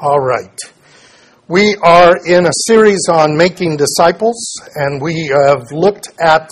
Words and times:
All 0.00 0.18
right. 0.18 0.58
We 1.46 1.76
are 1.80 2.16
in 2.26 2.46
a 2.46 2.52
series 2.66 3.06
on 3.08 3.36
making 3.36 3.76
disciples, 3.76 4.60
and 4.74 5.00
we 5.00 5.28
have 5.28 5.70
looked 5.70 6.08
at 6.20 6.50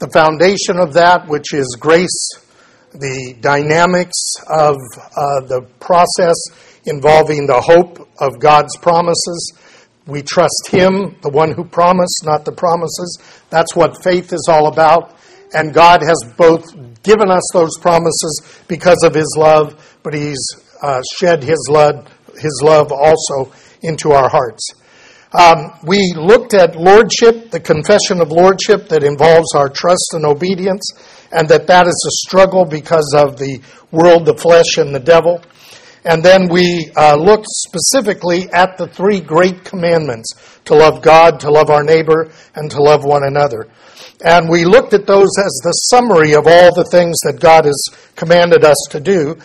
the 0.00 0.08
foundation 0.08 0.80
of 0.80 0.92
that, 0.94 1.28
which 1.28 1.54
is 1.54 1.76
grace, 1.78 2.30
the 2.92 3.36
dynamics 3.40 4.34
of 4.48 4.74
uh, 5.16 5.46
the 5.46 5.64
process 5.78 6.34
involving 6.84 7.46
the 7.46 7.60
hope 7.60 8.08
of 8.18 8.40
God's 8.40 8.76
promises. 8.78 9.52
We 10.08 10.22
trust 10.22 10.66
Him, 10.68 11.14
the 11.22 11.30
one 11.30 11.52
who 11.52 11.62
promised, 11.62 12.24
not 12.24 12.44
the 12.44 12.52
promises. 12.52 13.44
That's 13.48 13.76
what 13.76 14.02
faith 14.02 14.32
is 14.32 14.48
all 14.50 14.66
about. 14.66 15.16
And 15.54 15.72
God 15.72 16.02
has 16.02 16.18
both 16.36 16.74
given 17.04 17.30
us 17.30 17.48
those 17.52 17.78
promises 17.80 18.60
because 18.66 19.04
of 19.04 19.14
His 19.14 19.36
love, 19.38 20.00
but 20.02 20.14
He's 20.14 20.44
uh, 20.82 21.00
shed 21.16 21.44
His 21.44 21.68
love, 21.70 22.08
His 22.38 22.60
love 22.64 22.92
also 22.92 23.52
into 23.82 24.12
our 24.12 24.28
hearts. 24.28 24.74
Um, 25.32 25.72
we 25.84 26.12
looked 26.14 26.52
at 26.52 26.76
lordship, 26.76 27.50
the 27.50 27.60
confession 27.60 28.20
of 28.20 28.30
lordship 28.30 28.88
that 28.88 29.02
involves 29.02 29.54
our 29.54 29.70
trust 29.70 30.12
and 30.12 30.26
obedience, 30.26 30.84
and 31.32 31.48
that 31.48 31.66
that 31.68 31.86
is 31.86 32.06
a 32.06 32.28
struggle 32.28 32.66
because 32.66 33.14
of 33.16 33.38
the 33.38 33.60
world, 33.90 34.26
the 34.26 34.36
flesh, 34.36 34.76
and 34.76 34.94
the 34.94 35.00
devil. 35.00 35.42
And 36.04 36.22
then 36.22 36.48
we 36.48 36.90
uh, 36.96 37.16
looked 37.16 37.46
specifically 37.46 38.50
at 38.52 38.76
the 38.76 38.88
three 38.88 39.20
great 39.20 39.64
commandments 39.64 40.34
to 40.64 40.74
love 40.74 41.00
God, 41.00 41.40
to 41.40 41.50
love 41.50 41.70
our 41.70 41.84
neighbor, 41.84 42.30
and 42.54 42.70
to 42.70 42.82
love 42.82 43.04
one 43.04 43.24
another. 43.24 43.68
And 44.24 44.48
we 44.50 44.64
looked 44.64 44.94
at 44.94 45.06
those 45.06 45.30
as 45.38 45.60
the 45.62 45.72
summary 45.90 46.34
of 46.34 46.46
all 46.46 46.74
the 46.74 46.88
things 46.90 47.18
that 47.24 47.40
God 47.40 47.64
has 47.64 47.82
commanded 48.16 48.64
us 48.64 48.76
to 48.90 49.00
do. 49.00 49.38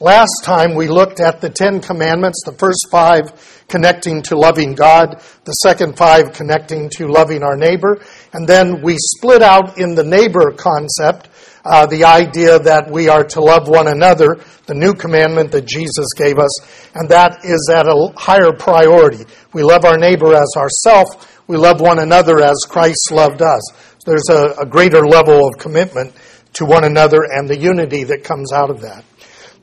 Last 0.00 0.42
time 0.42 0.74
we 0.74 0.88
looked 0.88 1.20
at 1.20 1.40
the 1.40 1.48
Ten 1.48 1.80
Commandments, 1.80 2.42
the 2.44 2.52
first 2.52 2.88
five 2.90 3.30
connecting 3.68 4.22
to 4.22 4.36
loving 4.36 4.74
God, 4.74 5.22
the 5.44 5.52
second 5.52 5.96
five 5.96 6.32
connecting 6.32 6.90
to 6.96 7.06
loving 7.06 7.44
our 7.44 7.56
neighbor, 7.56 8.00
and 8.32 8.44
then 8.44 8.82
we 8.82 8.96
split 8.98 9.40
out 9.40 9.78
in 9.78 9.94
the 9.94 10.02
neighbor 10.02 10.50
concept 10.50 11.28
uh, 11.64 11.86
the 11.86 12.04
idea 12.04 12.58
that 12.58 12.90
we 12.90 13.08
are 13.08 13.22
to 13.22 13.40
love 13.40 13.68
one 13.68 13.86
another, 13.86 14.36
the 14.66 14.74
new 14.74 14.94
commandment 14.94 15.52
that 15.52 15.64
Jesus 15.64 16.06
gave 16.16 16.40
us, 16.40 16.90
and 16.96 17.08
that 17.10 17.44
is 17.44 17.70
at 17.72 17.86
a 17.86 18.12
higher 18.16 18.52
priority. 18.52 19.24
We 19.52 19.62
love 19.62 19.84
our 19.84 19.96
neighbor 19.96 20.34
as 20.34 20.52
ourself, 20.56 21.06
we 21.46 21.56
love 21.56 21.80
one 21.80 22.00
another 22.00 22.42
as 22.42 22.66
Christ 22.68 23.12
loved 23.12 23.42
us. 23.42 23.62
There's 24.04 24.28
a, 24.28 24.54
a 24.62 24.66
greater 24.66 25.06
level 25.06 25.46
of 25.46 25.56
commitment 25.58 26.14
to 26.54 26.64
one 26.64 26.82
another 26.82 27.20
and 27.30 27.48
the 27.48 27.58
unity 27.58 28.02
that 28.04 28.24
comes 28.24 28.52
out 28.52 28.70
of 28.70 28.80
that. 28.80 29.04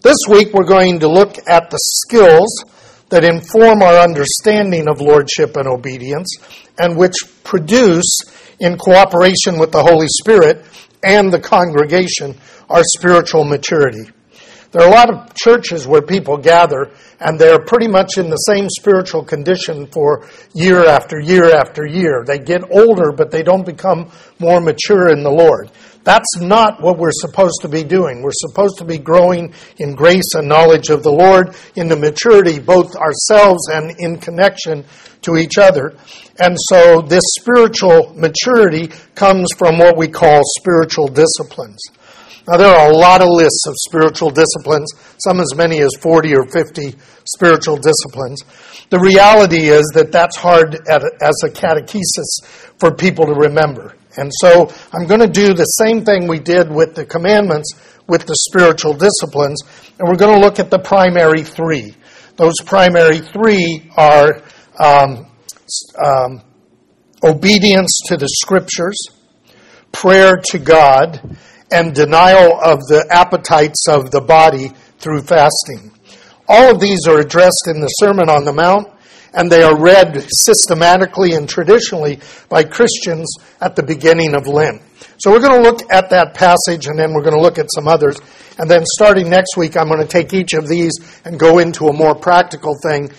This 0.03 0.17
week 0.27 0.51
we're 0.51 0.63
going 0.63 0.99
to 1.01 1.07
look 1.07 1.37
at 1.47 1.69
the 1.69 1.77
skills 1.77 2.65
that 3.09 3.23
inform 3.23 3.83
our 3.83 3.99
understanding 3.99 4.87
of 4.89 4.99
lordship 4.99 5.55
and 5.57 5.67
obedience 5.67 6.37
and 6.79 6.97
which 6.97 7.13
produce, 7.43 8.21
in 8.59 8.79
cooperation 8.79 9.59
with 9.59 9.71
the 9.71 9.83
Holy 9.83 10.07
Spirit 10.07 10.65
and 11.03 11.31
the 11.31 11.39
congregation, 11.39 12.35
our 12.67 12.81
spiritual 12.97 13.43
maturity. 13.43 14.09
There 14.71 14.81
are 14.81 14.87
a 14.87 14.91
lot 14.91 15.13
of 15.13 15.35
churches 15.35 15.85
where 15.85 16.01
people 16.01 16.37
gather 16.37 16.91
and 17.19 17.37
they're 17.37 17.59
pretty 17.59 17.87
much 17.87 18.17
in 18.17 18.29
the 18.29 18.37
same 18.37 18.69
spiritual 18.69 19.23
condition 19.23 19.85
for 19.85 20.27
year 20.55 20.83
after 20.85 21.19
year 21.19 21.53
after 21.53 21.85
year. 21.85 22.23
They 22.25 22.39
get 22.39 22.63
older, 22.71 23.11
but 23.11 23.29
they 23.29 23.43
don't 23.43 23.65
become 23.65 24.09
more 24.39 24.61
mature 24.61 25.09
in 25.09 25.21
the 25.21 25.29
Lord. 25.29 25.69
That's 26.03 26.37
not 26.39 26.81
what 26.81 26.97
we're 26.97 27.11
supposed 27.11 27.61
to 27.61 27.69
be 27.69 27.83
doing. 27.83 28.23
We're 28.23 28.31
supposed 28.33 28.77
to 28.79 28.85
be 28.85 28.97
growing 28.97 29.53
in 29.77 29.93
grace 29.93 30.33
and 30.33 30.47
knowledge 30.47 30.89
of 30.89 31.03
the 31.03 31.11
Lord, 31.11 31.55
in 31.75 31.87
the 31.87 31.95
maturity, 31.95 32.59
both 32.59 32.95
ourselves 32.95 33.67
and 33.69 33.93
in 33.99 34.17
connection 34.17 34.83
to 35.21 35.37
each 35.37 35.57
other. 35.59 35.95
And 36.39 36.57
so 36.69 37.01
this 37.01 37.23
spiritual 37.39 38.13
maturity 38.15 38.87
comes 39.13 39.47
from 39.57 39.77
what 39.77 39.95
we 39.95 40.07
call 40.07 40.41
spiritual 40.57 41.07
disciplines. 41.07 41.79
Now, 42.47 42.57
there 42.57 42.75
are 42.75 42.89
a 42.89 42.95
lot 42.95 43.21
of 43.21 43.29
lists 43.29 43.67
of 43.67 43.75
spiritual 43.77 44.31
disciplines, 44.31 44.91
some 45.23 45.39
as 45.39 45.53
many 45.55 45.79
as 45.81 45.91
40 46.01 46.35
or 46.35 46.47
50 46.47 46.95
spiritual 47.23 47.77
disciplines. 47.77 48.41
The 48.89 48.99
reality 48.99 49.69
is 49.69 49.83
that 49.93 50.11
that's 50.11 50.35
hard 50.35 50.73
as 50.89 51.43
a 51.43 51.49
catechesis 51.49 52.43
for 52.79 52.91
people 52.95 53.27
to 53.27 53.33
remember. 53.33 53.93
And 54.17 54.31
so 54.41 54.71
I'm 54.93 55.07
going 55.07 55.21
to 55.21 55.27
do 55.27 55.53
the 55.53 55.63
same 55.63 56.03
thing 56.03 56.27
we 56.27 56.39
did 56.39 56.69
with 56.71 56.95
the 56.95 57.05
commandments 57.05 57.73
with 58.07 58.25
the 58.25 58.35
spiritual 58.35 58.93
disciplines, 58.93 59.61
and 59.97 60.07
we're 60.07 60.17
going 60.17 60.37
to 60.37 60.45
look 60.45 60.59
at 60.59 60.69
the 60.69 60.79
primary 60.79 61.43
three. 61.43 61.95
Those 62.35 62.55
primary 62.65 63.19
three 63.19 63.89
are 63.95 64.41
um, 64.79 65.31
um, 66.03 66.41
obedience 67.23 68.01
to 68.07 68.17
the 68.17 68.27
scriptures, 68.27 68.97
prayer 69.91 70.37
to 70.51 70.59
God, 70.59 71.37
and 71.71 71.95
denial 71.95 72.59
of 72.59 72.79
the 72.87 73.07
appetites 73.09 73.87
of 73.87 74.11
the 74.11 74.21
body 74.21 74.69
through 74.99 75.21
fasting. 75.21 75.91
All 76.49 76.75
of 76.75 76.81
these 76.81 77.07
are 77.07 77.19
addressed 77.19 77.67
in 77.67 77.79
the 77.79 77.87
Sermon 77.87 78.29
on 78.29 78.43
the 78.43 78.51
Mount, 78.51 78.89
and 79.33 79.51
they 79.51 79.63
are 79.63 79.79
read 79.79 80.25
systematically 80.29 81.33
and 81.33 81.47
traditionally 81.47 82.19
by 82.49 82.63
Christians 82.63 83.33
at 83.59 83.75
the 83.75 83.83
beginning 83.83 84.35
of 84.35 84.47
Lent. 84.47 84.81
So 85.17 85.31
we're 85.31 85.39
going 85.39 85.61
to 85.61 85.69
look 85.69 85.81
at 85.91 86.09
that 86.09 86.33
passage 86.33 86.87
and 86.87 86.97
then 86.97 87.13
we're 87.13 87.21
going 87.21 87.35
to 87.35 87.41
look 87.41 87.59
at 87.59 87.69
some 87.73 87.87
others. 87.87 88.19
And 88.57 88.69
then 88.69 88.83
starting 88.85 89.29
next 89.29 89.55
week, 89.55 89.77
I'm 89.77 89.87
going 89.87 90.01
to 90.01 90.07
take 90.07 90.33
each 90.33 90.53
of 90.53 90.67
these 90.67 90.93
and 91.25 91.39
go 91.39 91.59
into 91.59 91.87
a 91.87 91.93
more 91.93 92.15
practical 92.15 92.75
thing, 92.83 93.11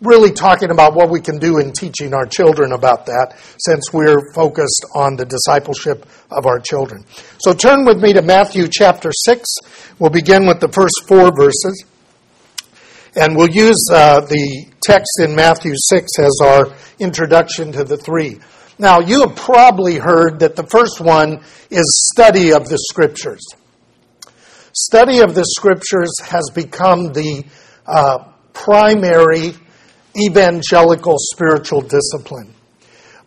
really 0.00 0.32
talking 0.32 0.70
about 0.70 0.94
what 0.94 1.10
we 1.10 1.20
can 1.20 1.38
do 1.38 1.58
in 1.58 1.72
teaching 1.72 2.14
our 2.14 2.26
children 2.26 2.72
about 2.72 3.06
that, 3.06 3.36
since 3.58 3.92
we're 3.92 4.32
focused 4.34 4.86
on 4.94 5.16
the 5.16 5.24
discipleship 5.24 6.06
of 6.30 6.46
our 6.46 6.58
children. 6.58 7.04
So 7.38 7.52
turn 7.52 7.84
with 7.84 8.02
me 8.02 8.12
to 8.14 8.22
Matthew 8.22 8.66
chapter 8.66 9.10
6. 9.12 9.44
We'll 9.98 10.10
begin 10.10 10.46
with 10.46 10.60
the 10.60 10.68
first 10.68 11.06
four 11.06 11.30
verses. 11.36 11.84
And 13.16 13.36
we'll 13.36 13.50
use 13.50 13.82
uh, 13.92 14.20
the 14.20 14.66
text 14.82 15.20
in 15.20 15.34
Matthew 15.36 15.74
6 15.76 16.18
as 16.18 16.38
our 16.42 16.72
introduction 16.98 17.72
to 17.72 17.84
the 17.84 17.96
three. 17.96 18.40
Now, 18.78 18.98
you 19.00 19.20
have 19.20 19.36
probably 19.36 19.98
heard 19.98 20.40
that 20.40 20.56
the 20.56 20.66
first 20.66 21.00
one 21.00 21.40
is 21.70 22.10
study 22.12 22.52
of 22.52 22.68
the 22.68 22.78
Scriptures. 22.90 23.44
Study 24.72 25.20
of 25.20 25.36
the 25.36 25.44
Scriptures 25.44 26.12
has 26.22 26.50
become 26.52 27.12
the 27.12 27.44
uh, 27.86 28.24
primary 28.52 29.52
evangelical 30.16 31.14
spiritual 31.18 31.82
discipline. 31.82 32.52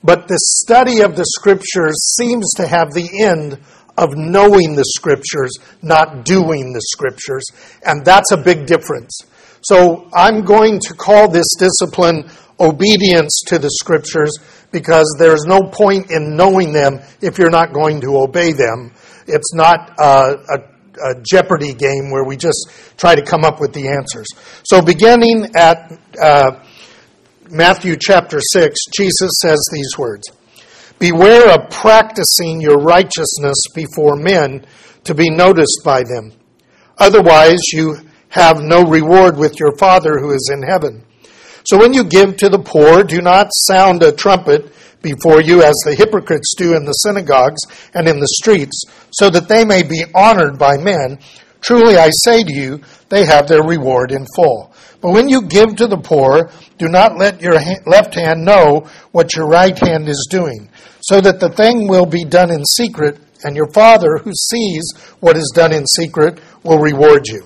But 0.03 0.27
the 0.27 0.39
study 0.39 1.01
of 1.01 1.15
the 1.15 1.25
Scriptures 1.25 1.95
seems 2.17 2.53
to 2.57 2.67
have 2.67 2.93
the 2.93 3.23
end 3.23 3.59
of 3.97 4.15
knowing 4.15 4.75
the 4.75 4.85
Scriptures, 4.85 5.51
not 5.81 6.25
doing 6.25 6.73
the 6.73 6.81
Scriptures. 6.81 7.45
And 7.85 8.03
that's 8.03 8.31
a 8.31 8.37
big 8.37 8.65
difference. 8.65 9.17
So 9.61 10.09
I'm 10.13 10.43
going 10.43 10.79
to 10.81 10.93
call 10.93 11.29
this 11.29 11.47
discipline 11.57 12.29
obedience 12.59 13.41
to 13.47 13.59
the 13.59 13.69
scriptures 13.69 14.37
because 14.71 15.15
there's 15.19 15.45
no 15.45 15.61
point 15.61 16.11
in 16.11 16.35
knowing 16.35 16.73
them 16.73 16.99
if 17.21 17.37
you're 17.37 17.49
not 17.49 17.73
going 17.73 18.01
to 18.01 18.17
obey 18.17 18.51
them. 18.51 18.91
It's 19.27 19.53
not 19.53 19.93
a, 19.99 20.35
a 21.03 21.21
Jeopardy 21.21 21.73
game 21.73 22.09
where 22.11 22.23
we 22.23 22.37
just 22.37 22.69
try 22.97 23.15
to 23.15 23.21
come 23.21 23.43
up 23.43 23.59
with 23.59 23.73
the 23.73 23.87
answers. 23.89 24.27
So 24.63 24.81
beginning 24.81 25.51
at 25.55 25.91
uh, 26.21 26.63
Matthew 27.49 27.95
chapter 27.99 28.39
6, 28.41 28.79
Jesus 28.95 29.31
says 29.41 29.59
these 29.71 29.97
words 29.97 30.29
Beware 30.99 31.53
of 31.53 31.69
practicing 31.69 32.59
your 32.59 32.77
righteousness 32.77 33.57
before 33.75 34.15
men 34.15 34.65
to 35.03 35.13
be 35.13 35.29
noticed 35.29 35.81
by 35.85 36.01
them. 36.03 36.33
Otherwise, 36.97 37.59
you 37.71 37.97
have 38.29 38.61
no 38.61 38.83
reward 38.83 39.37
with 39.37 39.59
your 39.59 39.75
Father 39.77 40.19
who 40.19 40.31
is 40.31 40.51
in 40.53 40.63
heaven. 40.63 41.03
So 41.65 41.77
when 41.77 41.93
you 41.93 42.03
give 42.03 42.37
to 42.37 42.49
the 42.49 42.59
poor, 42.59 43.03
do 43.03 43.21
not 43.21 43.49
sound 43.51 44.01
a 44.01 44.11
trumpet 44.11 44.73
before 45.01 45.41
you 45.41 45.63
as 45.63 45.75
the 45.85 45.95
hypocrites 45.95 46.53
do 46.57 46.75
in 46.75 46.85
the 46.85 46.93
synagogues 46.93 47.61
and 47.93 48.07
in 48.07 48.19
the 48.19 48.35
streets, 48.39 48.83
so 49.11 49.29
that 49.29 49.47
they 49.47 49.63
may 49.65 49.83
be 49.83 50.05
honored 50.15 50.57
by 50.57 50.77
men. 50.77 51.19
Truly 51.61 51.97
I 51.97 52.09
say 52.23 52.43
to 52.43 52.53
you, 52.53 52.81
they 53.09 53.25
have 53.25 53.47
their 53.47 53.63
reward 53.63 54.11
in 54.11 54.25
full. 54.35 54.73
But 55.01 55.11
when 55.11 55.29
you 55.29 55.43
give 55.43 55.75
to 55.75 55.87
the 55.87 55.97
poor, 55.97 56.49
do 56.77 56.87
not 56.87 57.17
let 57.17 57.41
your 57.41 57.57
left 57.85 58.15
hand 58.15 58.45
know 58.45 58.87
what 59.11 59.35
your 59.35 59.47
right 59.47 59.77
hand 59.77 60.07
is 60.07 60.27
doing, 60.29 60.69
so 61.01 61.21
that 61.21 61.39
the 61.39 61.49
thing 61.49 61.87
will 61.87 62.05
be 62.05 62.23
done 62.23 62.51
in 62.51 62.63
secret, 62.65 63.19
and 63.43 63.55
your 63.55 63.71
Father 63.73 64.17
who 64.23 64.31
sees 64.33 64.93
what 65.19 65.37
is 65.37 65.51
done 65.53 65.73
in 65.73 65.85
secret 65.85 66.39
will 66.63 66.79
reward 66.79 67.27
you. 67.27 67.43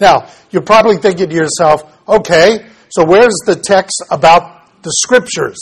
Now, 0.00 0.28
you're 0.50 0.62
probably 0.62 0.96
thinking 0.96 1.28
to 1.28 1.34
yourself, 1.34 1.82
okay, 2.08 2.66
so 2.88 3.04
where's 3.04 3.36
the 3.46 3.56
text 3.56 4.02
about 4.10 4.82
the 4.82 4.90
scriptures? 4.90 5.58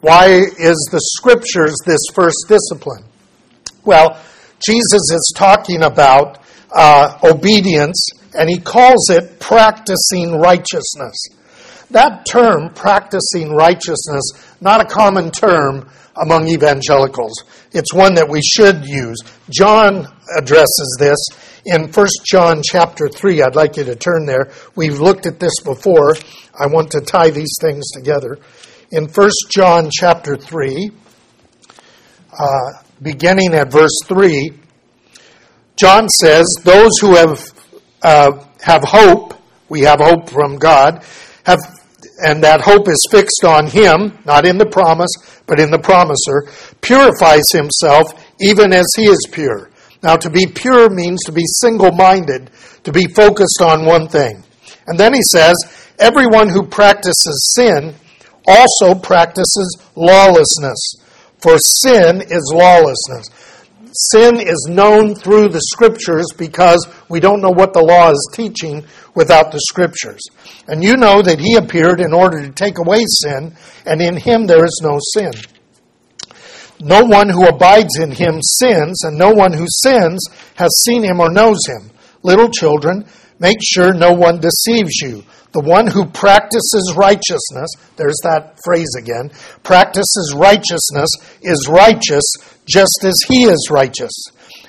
Why 0.00 0.26
is 0.26 0.88
the 0.92 1.00
scriptures 1.00 1.74
this 1.84 2.00
first 2.14 2.46
discipline? 2.48 3.04
Well, 3.84 4.20
Jesus 4.66 5.10
is 5.12 5.32
talking 5.36 5.82
about 5.82 6.42
uh, 6.74 7.18
obedience 7.24 8.08
and 8.34 8.48
he 8.48 8.58
calls 8.58 9.10
it 9.10 9.40
practicing 9.40 10.38
righteousness. 10.38 11.16
That 11.90 12.26
term, 12.26 12.72
practicing 12.74 13.52
righteousness, 13.52 14.24
not 14.60 14.80
a 14.80 14.84
common 14.84 15.30
term 15.30 15.88
among 16.22 16.48
evangelicals. 16.48 17.44
It's 17.72 17.92
one 17.92 18.14
that 18.14 18.28
we 18.28 18.40
should 18.42 18.84
use. 18.84 19.18
John 19.50 20.06
addresses 20.36 20.96
this 20.98 21.18
in 21.64 21.92
1 21.92 22.06
John 22.24 22.62
chapter 22.62 23.08
3. 23.08 23.42
I'd 23.42 23.56
like 23.56 23.76
you 23.76 23.84
to 23.84 23.96
turn 23.96 24.24
there. 24.24 24.50
We've 24.74 25.00
looked 25.00 25.26
at 25.26 25.40
this 25.40 25.60
before. 25.64 26.14
I 26.58 26.66
want 26.66 26.90
to 26.92 27.00
tie 27.00 27.30
these 27.30 27.56
things 27.60 27.90
together. 27.92 28.38
In 28.90 29.08
1 29.08 29.30
John 29.50 29.90
chapter 29.92 30.36
3, 30.36 30.90
uh, 32.38 32.72
beginning 33.02 33.54
at 33.54 33.70
verse 33.70 33.98
3, 34.04 34.52
John 35.76 36.08
says, 36.08 36.46
Those 36.64 36.98
who 37.00 37.14
have, 37.14 37.52
uh, 38.02 38.44
have 38.62 38.84
hope, 38.84 39.34
we 39.68 39.80
have 39.82 40.00
hope 40.00 40.30
from 40.30 40.56
God, 40.56 41.04
have 41.44 41.60
and 42.24 42.42
that 42.42 42.60
hope 42.62 42.88
is 42.88 43.00
fixed 43.10 43.44
on 43.44 43.66
him, 43.66 44.18
not 44.24 44.46
in 44.46 44.58
the 44.58 44.66
promise, 44.66 45.10
but 45.46 45.60
in 45.60 45.70
the 45.70 45.78
promiser, 45.78 46.48
purifies 46.80 47.50
himself 47.52 48.24
even 48.40 48.72
as 48.72 48.86
he 48.96 49.04
is 49.04 49.28
pure. 49.30 49.70
Now, 50.02 50.16
to 50.16 50.30
be 50.30 50.46
pure 50.46 50.90
means 50.90 51.22
to 51.24 51.32
be 51.32 51.44
single 51.60 51.92
minded, 51.92 52.50
to 52.84 52.92
be 52.92 53.06
focused 53.06 53.60
on 53.60 53.84
one 53.84 54.08
thing. 54.08 54.42
And 54.86 54.98
then 54.98 55.14
he 55.14 55.22
says, 55.30 55.54
Everyone 55.98 56.48
who 56.48 56.66
practices 56.66 57.54
sin 57.54 57.94
also 58.46 58.94
practices 58.94 59.78
lawlessness, 59.96 60.78
for 61.40 61.58
sin 61.58 62.22
is 62.22 62.52
lawlessness 62.54 63.28
sin 63.96 64.40
is 64.40 64.66
known 64.68 65.14
through 65.14 65.48
the 65.48 65.60
scriptures 65.60 66.26
because 66.36 66.86
we 67.08 67.20
don't 67.20 67.40
know 67.40 67.50
what 67.50 67.72
the 67.72 67.82
law 67.82 68.10
is 68.10 68.30
teaching 68.32 68.84
without 69.14 69.52
the 69.52 69.60
scriptures. 69.60 70.20
And 70.68 70.82
you 70.82 70.96
know 70.96 71.22
that 71.22 71.40
he 71.40 71.54
appeared 71.54 72.00
in 72.00 72.12
order 72.12 72.40
to 72.42 72.52
take 72.52 72.78
away 72.78 73.04
sin, 73.06 73.54
and 73.84 74.00
in 74.00 74.16
him 74.16 74.46
there 74.46 74.64
is 74.64 74.80
no 74.82 74.98
sin. 75.14 75.32
No 76.80 77.04
one 77.04 77.30
who 77.30 77.46
abides 77.46 77.98
in 77.98 78.10
him 78.10 78.40
sins, 78.42 79.02
and 79.04 79.16
no 79.16 79.30
one 79.30 79.52
who 79.52 79.66
sins 79.68 80.26
has 80.56 80.70
seen 80.84 81.02
him 81.02 81.20
or 81.20 81.30
knows 81.30 81.58
him. 81.66 81.90
Little 82.22 82.50
children, 82.50 83.06
make 83.38 83.58
sure 83.62 83.94
no 83.94 84.12
one 84.12 84.40
deceives 84.40 85.00
you. 85.00 85.24
The 85.52 85.62
one 85.62 85.86
who 85.86 86.04
practices 86.04 86.92
righteousness, 86.98 87.70
there's 87.96 88.18
that 88.24 88.58
phrase 88.62 88.92
again, 88.98 89.30
practices 89.62 90.34
righteousness 90.36 91.08
is 91.40 91.66
righteous 91.66 92.24
just 92.66 93.04
as 93.04 93.14
he 93.28 93.44
is 93.44 93.68
righteous. 93.70 94.12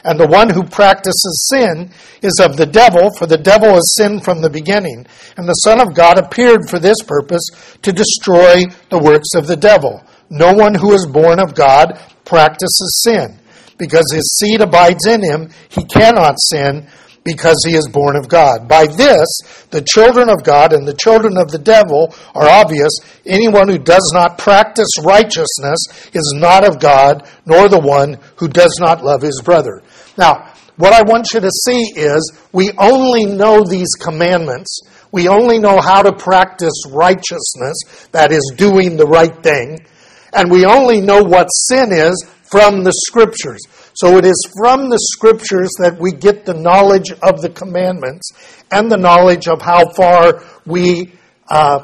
And 0.04 0.20
the 0.20 0.28
one 0.28 0.50
who 0.50 0.64
practices 0.64 1.50
sin 1.52 1.92
is 2.22 2.40
of 2.40 2.56
the 2.56 2.66
devil, 2.66 3.12
for 3.18 3.26
the 3.26 3.38
devil 3.38 3.74
has 3.74 3.96
sinned 3.96 4.24
from 4.24 4.42
the 4.42 4.50
beginning. 4.50 5.06
And 5.36 5.48
the 5.48 5.54
Son 5.54 5.82
of 5.82 5.94
God 5.94 6.18
appeared 6.18 6.70
for 6.70 6.80
this 6.80 7.02
purpose 7.06 7.44
to 7.82 7.92
destroy 7.92 8.64
the 8.90 9.00
works 9.00 9.34
of 9.36 9.48
the 9.48 9.58
devil. 9.58 10.04
No 10.30 10.54
one 10.54 10.76
who 10.76 10.94
is 10.94 11.06
born 11.06 11.40
of 11.40 11.56
God 11.56 12.00
practices 12.26 13.02
sin. 13.04 13.40
Because 13.78 14.12
his 14.12 14.38
seed 14.40 14.62
abides 14.62 15.06
in 15.06 15.22
him, 15.24 15.50
he 15.70 15.84
cannot 15.84 16.36
sin 16.40 16.88
because 17.28 17.58
he 17.68 17.76
is 17.76 17.90
born 17.90 18.16
of 18.16 18.30
God. 18.30 18.70
By 18.70 18.88
this, 18.88 19.28
the 19.70 19.82
children 19.82 20.30
of 20.30 20.46
God 20.46 20.72
and 20.72 20.88
the 20.88 20.94
children 20.94 21.36
of 21.38 21.52
the 21.52 21.60
devil 21.60 22.16
are 22.34 22.48
obvious. 22.48 22.94
Anyone 23.26 23.68
who 23.68 23.78
does 23.78 24.12
not 24.14 24.38
practice 24.38 24.88
righteousness 25.04 26.10
is 26.14 26.34
not 26.34 26.66
of 26.66 26.80
God, 26.80 27.28
nor 27.46 27.68
the 27.68 27.82
one 27.82 28.18
who 28.38 28.48
does 28.48 28.74
not 28.80 29.04
love 29.04 29.22
his 29.22 29.42
brother. 29.44 29.84
Now, 30.18 30.54
what 30.78 30.94
I 30.94 31.02
want 31.02 31.34
you 31.34 31.42
to 31.42 31.52
see 31.66 31.92
is 31.98 32.32
we 32.54 32.72
only 32.78 33.26
know 33.26 33.62
these 33.62 33.92
commandments. 34.00 34.80
We 35.12 35.28
only 35.28 35.60
know 35.60 35.82
how 35.82 36.04
to 36.04 36.14
practice 36.14 36.82
righteousness, 36.90 38.08
that 38.14 38.32
is, 38.32 38.54
doing 38.56 38.96
the 38.96 39.06
right 39.06 39.44
thing. 39.44 39.86
And 40.32 40.50
we 40.50 40.64
only 40.64 41.02
know 41.02 41.24
what 41.24 41.48
sin 41.48 41.92
is 41.92 42.26
from 42.44 42.86
the 42.86 42.94
scriptures. 42.94 43.60
So 43.98 44.16
it 44.18 44.26
is 44.26 44.48
from 44.56 44.92
the 44.92 45.00
scriptures 45.00 45.72
that 45.80 45.98
we 46.00 46.12
get 46.12 46.46
the 46.46 46.54
knowledge 46.54 47.10
of 47.24 47.42
the 47.42 47.50
commandments 47.50 48.30
and 48.70 48.92
the 48.92 48.98
knowledge 48.98 49.48
of 49.48 49.60
how 49.60 49.90
far 49.94 50.44
we 50.68 51.14
uh, 51.50 51.80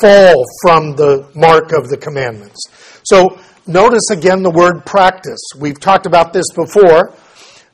fall 0.00 0.44
from 0.62 0.96
the 0.96 1.28
mark 1.34 1.72
of 1.72 1.90
the 1.90 1.98
commandments. 1.98 2.58
So 3.04 3.38
notice 3.66 4.08
again 4.10 4.42
the 4.42 4.50
word 4.50 4.86
practice. 4.86 5.40
We've 5.58 5.78
talked 5.78 6.06
about 6.06 6.32
this 6.32 6.46
before. 6.54 7.12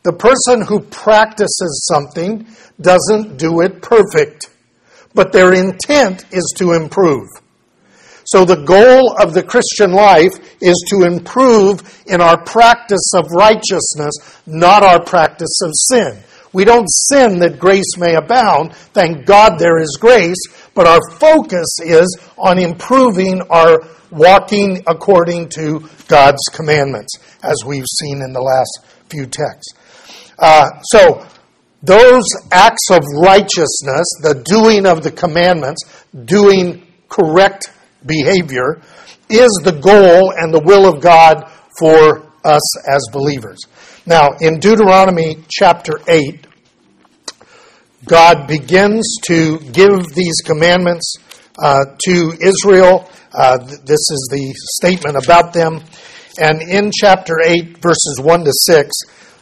The 0.02 0.12
person 0.12 0.66
who 0.66 0.80
practices 0.80 1.88
something 1.88 2.48
doesn't 2.80 3.36
do 3.36 3.60
it 3.60 3.80
perfect, 3.80 4.50
but 5.14 5.30
their 5.30 5.54
intent 5.54 6.24
is 6.32 6.52
to 6.58 6.72
improve. 6.72 7.28
So 8.26 8.44
the 8.44 8.64
goal 8.64 9.12
of 9.20 9.34
the 9.34 9.42
Christian 9.42 9.92
life 9.92 10.32
is 10.62 10.84
to 10.90 11.04
improve 11.04 11.80
in 12.06 12.20
our 12.20 12.42
practice 12.42 13.12
of 13.14 13.30
righteousness, 13.30 14.14
not 14.46 14.82
our 14.82 15.02
practice 15.02 15.60
of 15.62 15.70
sin. 15.74 16.18
We 16.52 16.64
don't 16.64 16.88
sin 16.88 17.40
that 17.40 17.58
grace 17.58 17.98
may 17.98 18.14
abound. 18.14 18.74
Thank 18.74 19.26
God 19.26 19.58
there 19.58 19.78
is 19.78 19.98
grace, 20.00 20.38
but 20.72 20.86
our 20.86 21.00
focus 21.18 21.66
is 21.84 22.16
on 22.38 22.58
improving 22.58 23.42
our 23.50 23.80
walking 24.10 24.82
according 24.86 25.48
to 25.50 25.88
God's 26.06 26.42
commandments, 26.52 27.18
as 27.42 27.64
we've 27.66 27.86
seen 27.98 28.22
in 28.22 28.32
the 28.32 28.40
last 28.40 28.86
few 29.10 29.26
texts. 29.26 29.74
Uh, 30.38 30.80
so, 30.82 31.26
those 31.82 32.24
acts 32.50 32.88
of 32.90 33.02
righteousness, 33.14 34.06
the 34.22 34.42
doing 34.46 34.86
of 34.86 35.02
the 35.02 35.10
commandments, 35.10 35.82
doing 36.24 36.86
correct 37.08 37.70
behavior 38.06 38.80
is 39.28 39.50
the 39.64 39.72
goal 39.72 40.32
and 40.32 40.52
the 40.52 40.60
will 40.60 40.86
of 40.86 41.00
God 41.00 41.50
for 41.78 42.32
us 42.44 42.88
as 42.88 43.02
believers. 43.12 43.58
Now, 44.06 44.30
in 44.40 44.60
Deuteronomy 44.60 45.38
chapter 45.48 45.94
8, 46.06 46.46
God 48.06 48.46
begins 48.46 49.16
to 49.24 49.58
give 49.58 50.12
these 50.14 50.40
commandments 50.44 51.16
uh, 51.58 51.84
to 52.04 52.36
Israel. 52.40 53.10
Uh, 53.32 53.58
this 53.58 54.10
is 54.10 54.28
the 54.30 54.54
statement 54.80 55.16
about 55.16 55.52
them. 55.52 55.80
And 56.38 56.60
in 56.62 56.90
chapter 56.92 57.40
8, 57.42 57.78
verses 57.78 58.20
1 58.20 58.44
to 58.44 58.52
6, 58.52 58.90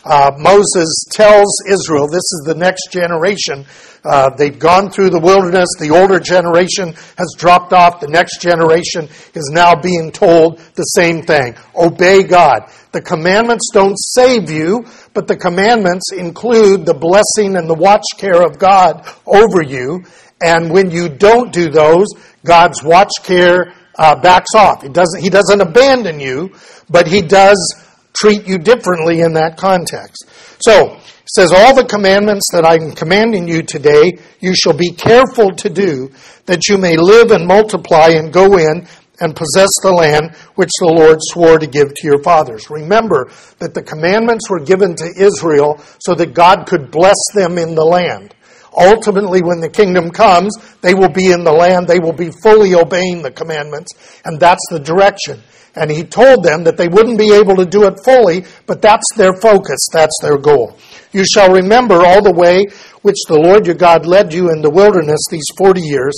uh, 0.04 0.32
Moses 0.38 1.04
tells 1.10 1.62
Israel, 1.68 2.06
this 2.06 2.16
is 2.16 2.42
the 2.46 2.54
next 2.54 2.90
generation. 2.90 3.66
Uh, 4.04 4.30
they've 4.36 4.58
gone 4.58 4.90
through 4.90 5.10
the 5.10 5.20
wilderness. 5.20 5.68
The 5.78 5.90
older 5.90 6.18
generation 6.18 6.94
has 7.16 7.34
dropped 7.38 7.72
off. 7.72 8.00
The 8.00 8.08
next 8.08 8.40
generation 8.40 9.08
is 9.34 9.50
now 9.52 9.76
being 9.76 10.10
told 10.10 10.58
the 10.74 10.82
same 10.82 11.22
thing. 11.22 11.54
Obey 11.76 12.24
God. 12.24 12.68
The 12.90 13.00
commandments 13.00 13.70
don't 13.72 13.96
save 13.96 14.50
you, 14.50 14.86
but 15.14 15.28
the 15.28 15.36
commandments 15.36 16.12
include 16.12 16.84
the 16.84 16.94
blessing 16.94 17.56
and 17.56 17.68
the 17.68 17.74
watch 17.74 18.04
care 18.18 18.42
of 18.42 18.58
God 18.58 19.08
over 19.24 19.62
you. 19.62 20.04
And 20.44 20.72
when 20.72 20.90
you 20.90 21.08
don't 21.08 21.52
do 21.52 21.70
those, 21.70 22.08
God's 22.44 22.82
watch 22.82 23.12
care 23.22 23.72
uh, 23.96 24.16
backs 24.20 24.50
off. 24.56 24.82
He 24.82 24.88
doesn't, 24.88 25.22
he 25.22 25.30
doesn't 25.30 25.60
abandon 25.60 26.18
you, 26.18 26.54
but 26.90 27.06
he 27.06 27.22
does 27.22 27.81
treat 28.14 28.46
you 28.46 28.58
differently 28.58 29.20
in 29.20 29.34
that 29.34 29.56
context. 29.56 30.26
So, 30.60 30.94
it 30.94 31.28
says, 31.34 31.52
All 31.52 31.74
the 31.74 31.84
commandments 31.84 32.48
that 32.52 32.64
I'm 32.64 32.92
commanding 32.92 33.48
you 33.48 33.62
today, 33.62 34.18
you 34.40 34.54
shall 34.54 34.76
be 34.76 34.90
careful 34.90 35.50
to 35.50 35.70
do, 35.70 36.12
that 36.46 36.68
you 36.68 36.78
may 36.78 36.96
live 36.96 37.30
and 37.30 37.46
multiply 37.46 38.08
and 38.08 38.32
go 38.32 38.58
in 38.58 38.86
and 39.20 39.36
possess 39.36 39.70
the 39.82 39.92
land 39.92 40.34
which 40.56 40.70
the 40.80 40.92
Lord 40.92 41.18
swore 41.20 41.58
to 41.58 41.66
give 41.66 41.94
to 41.94 42.06
your 42.06 42.22
fathers. 42.22 42.70
Remember 42.70 43.30
that 43.58 43.72
the 43.72 43.82
commandments 43.82 44.50
were 44.50 44.58
given 44.58 44.96
to 44.96 45.14
Israel 45.16 45.80
so 46.00 46.14
that 46.14 46.34
God 46.34 46.66
could 46.66 46.90
bless 46.90 47.18
them 47.34 47.56
in 47.56 47.74
the 47.74 47.84
land. 47.84 48.34
Ultimately, 48.76 49.42
when 49.42 49.60
the 49.60 49.68
kingdom 49.68 50.10
comes, 50.10 50.56
they 50.80 50.94
will 50.94 51.10
be 51.10 51.30
in 51.30 51.44
the 51.44 51.52
land, 51.52 51.86
they 51.86 51.98
will 51.98 52.12
be 52.12 52.30
fully 52.42 52.74
obeying 52.74 53.22
the 53.22 53.30
commandments, 53.30 53.92
and 54.24 54.40
that's 54.40 54.64
the 54.70 54.80
direction. 54.80 55.42
And 55.74 55.90
he 55.90 56.04
told 56.04 56.44
them 56.44 56.64
that 56.64 56.76
they 56.76 56.88
wouldn't 56.88 57.18
be 57.18 57.32
able 57.32 57.56
to 57.56 57.64
do 57.64 57.84
it 57.84 57.98
fully, 58.04 58.44
but 58.66 58.82
that's 58.82 59.06
their 59.16 59.32
focus, 59.40 59.88
that's 59.92 60.16
their 60.20 60.36
goal. 60.36 60.78
You 61.12 61.24
shall 61.24 61.52
remember 61.52 62.04
all 62.04 62.22
the 62.22 62.32
way 62.32 62.66
which 63.02 63.16
the 63.28 63.38
Lord 63.38 63.66
your 63.66 63.76
God 63.76 64.06
led 64.06 64.32
you 64.32 64.50
in 64.50 64.62
the 64.62 64.70
wilderness 64.70 65.20
these 65.30 65.48
40 65.56 65.80
years, 65.80 66.14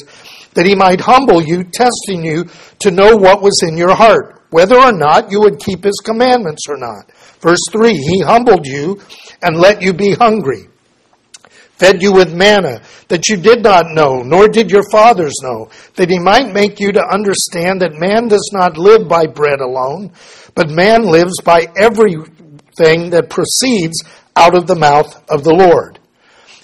that 0.54 0.66
he 0.66 0.74
might 0.74 1.00
humble 1.00 1.42
you, 1.42 1.64
testing 1.64 2.24
you 2.24 2.46
to 2.80 2.90
know 2.90 3.16
what 3.16 3.42
was 3.42 3.62
in 3.66 3.76
your 3.76 3.94
heart, 3.94 4.42
whether 4.50 4.76
or 4.76 4.92
not 4.92 5.30
you 5.30 5.40
would 5.40 5.58
keep 5.58 5.82
his 5.82 6.00
commandments 6.04 6.68
or 6.68 6.76
not. 6.76 7.10
Verse 7.40 7.62
3 7.72 7.94
He 7.94 8.20
humbled 8.20 8.66
you 8.66 9.00
and 9.42 9.56
let 9.56 9.82
you 9.82 9.92
be 9.92 10.14
hungry 10.14 10.68
fed 11.76 12.02
you 12.02 12.12
with 12.12 12.34
manna 12.34 12.80
that 13.08 13.28
you 13.28 13.36
did 13.36 13.62
not 13.62 13.86
know, 13.90 14.22
nor 14.22 14.48
did 14.48 14.70
your 14.70 14.88
fathers 14.90 15.34
know, 15.42 15.70
that 15.94 16.10
he 16.10 16.18
might 16.18 16.52
make 16.52 16.80
you 16.80 16.92
to 16.92 17.12
understand 17.12 17.80
that 17.80 17.98
man 17.98 18.28
does 18.28 18.50
not 18.52 18.78
live 18.78 19.08
by 19.08 19.26
bread 19.26 19.60
alone, 19.60 20.12
but 20.54 20.70
man 20.70 21.04
lives 21.04 21.40
by 21.44 21.66
everything 21.76 23.10
that 23.10 23.30
proceeds 23.30 24.02
out 24.36 24.54
of 24.54 24.66
the 24.66 24.76
mouth 24.76 25.22
of 25.30 25.44
the 25.44 25.54
Lord. 25.54 25.98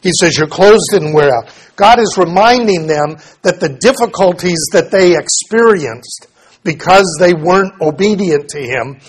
He 0.02 0.12
says, 0.19 0.38
You're 0.38 0.49
closed 0.49 0.93
and 0.93 1.14
wear 1.14 1.35
out. 1.35 1.52
God 1.76 1.99
is 1.99 2.17
reminding 2.19 2.87
them 2.87 3.17
that 3.43 3.61
the 3.61 3.69
difficulties 3.69 4.61
that 4.73 4.90
they 4.90 5.17
experienced 5.17 6.26
because 6.62 7.07
they 7.19 7.35
weren't 7.35 7.81
obedient 7.81 8.49
to 8.50 8.61
Him 8.61 9.00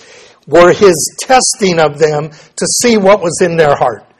were 0.46 0.72
His 0.72 1.16
testing 1.20 1.78
of 1.78 1.98
them 1.98 2.30
to 2.30 2.66
see 2.80 2.96
what 2.96 3.20
was 3.20 3.40
in 3.42 3.56
their 3.56 3.74
heart. 3.74 4.11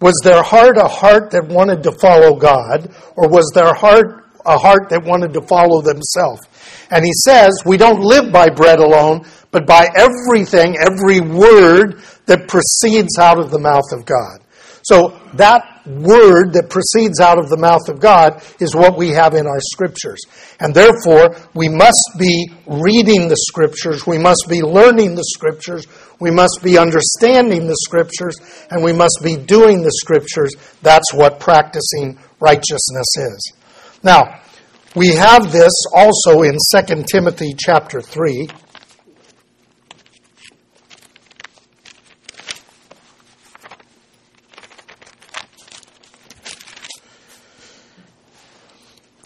Was 0.00 0.20
their 0.24 0.42
heart 0.42 0.76
a 0.76 0.88
heart 0.88 1.30
that 1.30 1.46
wanted 1.48 1.82
to 1.84 1.92
follow 1.92 2.36
God, 2.36 2.94
or 3.16 3.28
was 3.28 3.50
their 3.54 3.74
heart 3.74 4.24
a 4.44 4.58
heart 4.58 4.90
that 4.90 5.04
wanted 5.04 5.32
to 5.34 5.42
follow 5.42 5.80
themselves? 5.80 6.42
And 6.90 7.04
He 7.04 7.12
says, 7.24 7.62
We 7.64 7.76
don't 7.76 8.00
live 8.00 8.32
by 8.32 8.48
bread 8.50 8.78
alone, 8.78 9.24
but 9.50 9.66
by 9.66 9.88
everything, 9.96 10.76
every 10.76 11.20
word 11.20 12.02
that 12.26 12.48
proceeds 12.48 13.18
out 13.18 13.38
of 13.38 13.50
the 13.50 13.58
mouth 13.58 13.92
of 13.92 14.04
God. 14.04 14.40
So 14.82 15.18
that 15.34 15.80
word 15.86 16.52
that 16.52 16.68
proceeds 16.68 17.20
out 17.20 17.38
of 17.38 17.48
the 17.48 17.56
mouth 17.56 17.88
of 17.88 18.00
God 18.00 18.42
is 18.60 18.74
what 18.74 18.98
we 18.98 19.08
have 19.10 19.34
in 19.34 19.46
our 19.46 19.60
scriptures. 19.60 20.20
And 20.60 20.74
therefore, 20.74 21.36
we 21.54 21.68
must 21.68 22.16
be 22.18 22.52
reading 22.66 23.28
the 23.28 23.36
scriptures, 23.36 24.06
we 24.06 24.18
must 24.18 24.44
be 24.48 24.60
learning 24.60 25.14
the 25.14 25.24
scriptures, 25.24 25.86
we 26.20 26.30
must 26.30 26.60
be 26.62 26.78
understanding 26.78 27.66
the 27.66 27.76
scriptures, 27.76 28.36
and 28.70 28.82
we 28.82 28.92
must 28.92 29.20
be 29.22 29.36
doing 29.36 29.82
the 29.82 29.92
scriptures. 29.92 30.52
That's 30.82 31.12
what 31.12 31.40
practicing 31.40 32.18
righteousness 32.40 33.16
is. 33.16 33.52
Now, 34.02 34.40
we 34.94 35.08
have 35.08 35.50
this 35.50 35.72
also 35.94 36.42
in 36.42 36.56
2 36.74 37.04
Timothy 37.10 37.54
chapter 37.58 38.00
3. 38.00 38.48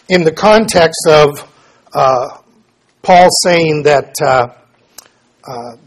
in 0.09 0.23
the 0.23 0.31
context 0.31 1.05
of 1.07 1.47
uh, 1.93 2.39
Paul 3.03 3.27
saying 3.43 3.83
that 3.83 4.15
uh, 4.21 4.47
uh, 5.47 5.77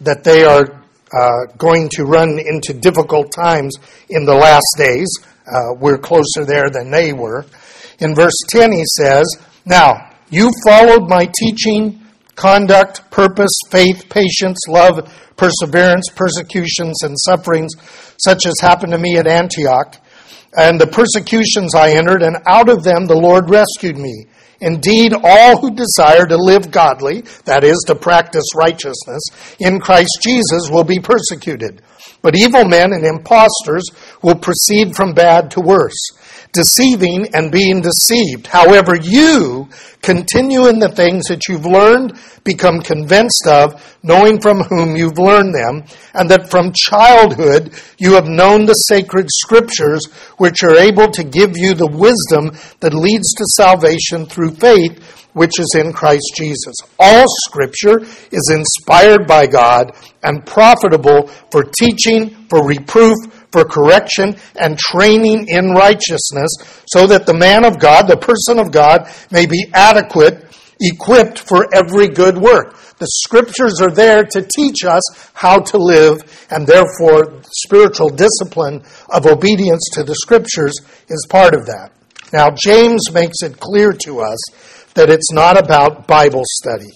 that 0.00 0.24
they 0.24 0.44
are 0.44 0.82
uh, 1.12 1.52
going 1.56 1.88
to 1.90 2.04
run 2.04 2.38
into 2.38 2.74
difficult 2.74 3.32
times 3.32 3.76
in 4.08 4.24
the 4.24 4.34
last 4.34 4.66
days. 4.76 5.08
Uh, 5.46 5.74
we're 5.78 5.98
closer 5.98 6.44
there 6.44 6.68
than 6.70 6.90
they 6.90 7.12
were. 7.12 7.46
In 8.00 8.14
verse 8.14 8.36
10, 8.48 8.72
he 8.72 8.84
says, 8.98 9.26
Now, 9.64 10.10
you 10.28 10.50
followed 10.64 11.08
my 11.08 11.30
teaching, 11.40 12.02
conduct, 12.34 13.10
purpose, 13.10 13.52
faith, 13.70 14.08
patience, 14.10 14.58
love, 14.68 15.12
perseverance, 15.36 16.08
persecutions, 16.14 17.02
and 17.02 17.16
sufferings, 17.18 17.72
such 18.18 18.46
as 18.46 18.54
happened 18.60 18.92
to 18.92 18.98
me 18.98 19.16
at 19.16 19.26
Antioch 19.26 19.96
and 20.56 20.80
the 20.80 20.86
persecutions 20.86 21.74
I 21.74 21.90
entered, 21.92 22.22
and 22.22 22.36
out 22.46 22.68
of 22.68 22.82
them 22.82 23.06
the 23.06 23.16
Lord 23.16 23.50
rescued 23.50 23.96
me. 23.96 24.26
Indeed, 24.60 25.12
all 25.22 25.60
who 25.60 25.74
desire 25.74 26.26
to 26.26 26.36
live 26.36 26.70
godly, 26.70 27.22
that 27.44 27.64
is, 27.64 27.82
to 27.86 27.94
practice 27.94 28.44
righteousness, 28.54 29.22
in 29.60 29.80
Christ 29.80 30.18
Jesus 30.22 30.70
will 30.70 30.84
be 30.84 30.98
persecuted. 30.98 31.82
But 32.22 32.36
evil 32.36 32.64
men 32.64 32.92
and 32.92 33.04
impostors 33.04 33.84
will 34.22 34.36
proceed 34.36 34.96
from 34.96 35.12
bad 35.12 35.50
to 35.52 35.60
worse 35.60 36.10
deceiving 36.56 37.28
and 37.34 37.52
being 37.52 37.82
deceived. 37.82 38.46
However, 38.46 38.96
you 38.96 39.68
continue 40.00 40.68
in 40.68 40.78
the 40.78 40.88
things 40.88 41.26
that 41.26 41.46
you've 41.48 41.66
learned, 41.66 42.18
become 42.44 42.80
convinced 42.80 43.46
of, 43.46 43.98
knowing 44.02 44.40
from 44.40 44.60
whom 44.60 44.96
you've 44.96 45.18
learned 45.18 45.54
them, 45.54 45.84
and 46.14 46.30
that 46.30 46.48
from 46.50 46.72
childhood 46.74 47.72
you 47.98 48.14
have 48.14 48.26
known 48.26 48.64
the 48.64 48.86
sacred 48.88 49.26
scriptures, 49.28 50.06
which 50.38 50.62
are 50.62 50.76
able 50.76 51.10
to 51.10 51.24
give 51.24 51.52
you 51.56 51.74
the 51.74 51.86
wisdom 51.86 52.56
that 52.80 52.94
leads 52.94 53.34
to 53.34 53.44
salvation 53.56 54.24
through 54.24 54.52
faith, 54.52 55.26
which 55.34 55.60
is 55.60 55.76
in 55.78 55.92
Christ 55.92 56.32
Jesus. 56.34 56.74
All 56.98 57.26
scripture 57.44 58.00
is 58.32 58.50
inspired 58.50 59.26
by 59.26 59.46
God 59.46 59.92
and 60.22 60.46
profitable 60.46 61.26
for 61.50 61.62
teaching, 61.62 62.30
for 62.48 62.66
reproof, 62.66 63.16
for 63.56 63.64
correction 63.64 64.36
and 64.56 64.78
training 64.78 65.48
in 65.48 65.70
righteousness, 65.70 66.50
so 66.92 67.06
that 67.06 67.24
the 67.24 67.32
man 67.32 67.64
of 67.64 67.78
God, 67.78 68.06
the 68.06 68.18
person 68.18 68.58
of 68.58 68.70
God, 68.70 69.10
may 69.30 69.46
be 69.46 69.64
adequate, 69.72 70.44
equipped 70.78 71.38
for 71.38 71.66
every 71.74 72.06
good 72.06 72.36
work. 72.36 72.76
The 72.98 73.06
scriptures 73.24 73.80
are 73.80 73.90
there 73.90 74.24
to 74.24 74.42
teach 74.42 74.84
us 74.84 75.30
how 75.32 75.60
to 75.60 75.78
live, 75.78 76.20
and 76.50 76.66
therefore, 76.66 77.40
spiritual 77.64 78.10
discipline 78.10 78.84
of 79.08 79.24
obedience 79.24 79.88
to 79.94 80.02
the 80.02 80.14
scriptures 80.14 80.74
is 81.08 81.26
part 81.30 81.54
of 81.54 81.64
that. 81.64 81.92
Now, 82.34 82.50
James 82.50 83.10
makes 83.10 83.42
it 83.42 83.58
clear 83.58 83.92
to 84.04 84.20
us 84.20 84.38
that 84.92 85.08
it's 85.08 85.32
not 85.32 85.58
about 85.58 86.06
Bible 86.06 86.44
study. 86.44 86.92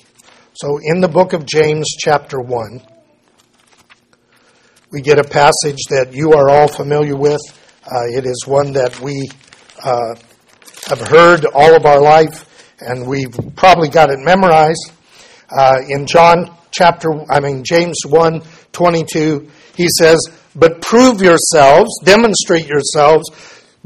So, 0.52 0.78
in 0.82 1.00
the 1.00 1.08
book 1.08 1.32
of 1.32 1.46
James, 1.46 1.86
chapter 1.98 2.38
1, 2.38 2.82
we 4.90 5.00
get 5.00 5.18
a 5.18 5.24
passage 5.24 5.84
that 5.88 6.12
you 6.12 6.32
are 6.32 6.50
all 6.50 6.66
familiar 6.66 7.16
with. 7.16 7.40
Uh, 7.84 8.06
it 8.08 8.26
is 8.26 8.44
one 8.46 8.72
that 8.72 9.00
we 9.00 9.28
uh, 9.84 10.14
have 10.88 11.00
heard 11.00 11.46
all 11.46 11.76
of 11.76 11.86
our 11.86 12.00
life, 12.00 12.74
and 12.80 13.06
we've 13.06 13.34
probably 13.54 13.88
got 13.88 14.10
it 14.10 14.18
memorized. 14.18 14.92
Uh, 15.48 15.78
in 15.88 16.06
John 16.06 16.56
chapter, 16.72 17.08
I 17.30 17.40
mean 17.40 17.62
James 17.62 17.98
1 18.04 18.42
22, 18.72 19.48
he 19.76 19.88
says, 19.96 20.18
But 20.56 20.82
prove 20.82 21.22
yourselves, 21.22 21.90
demonstrate 22.04 22.66
yourselves, 22.66 23.24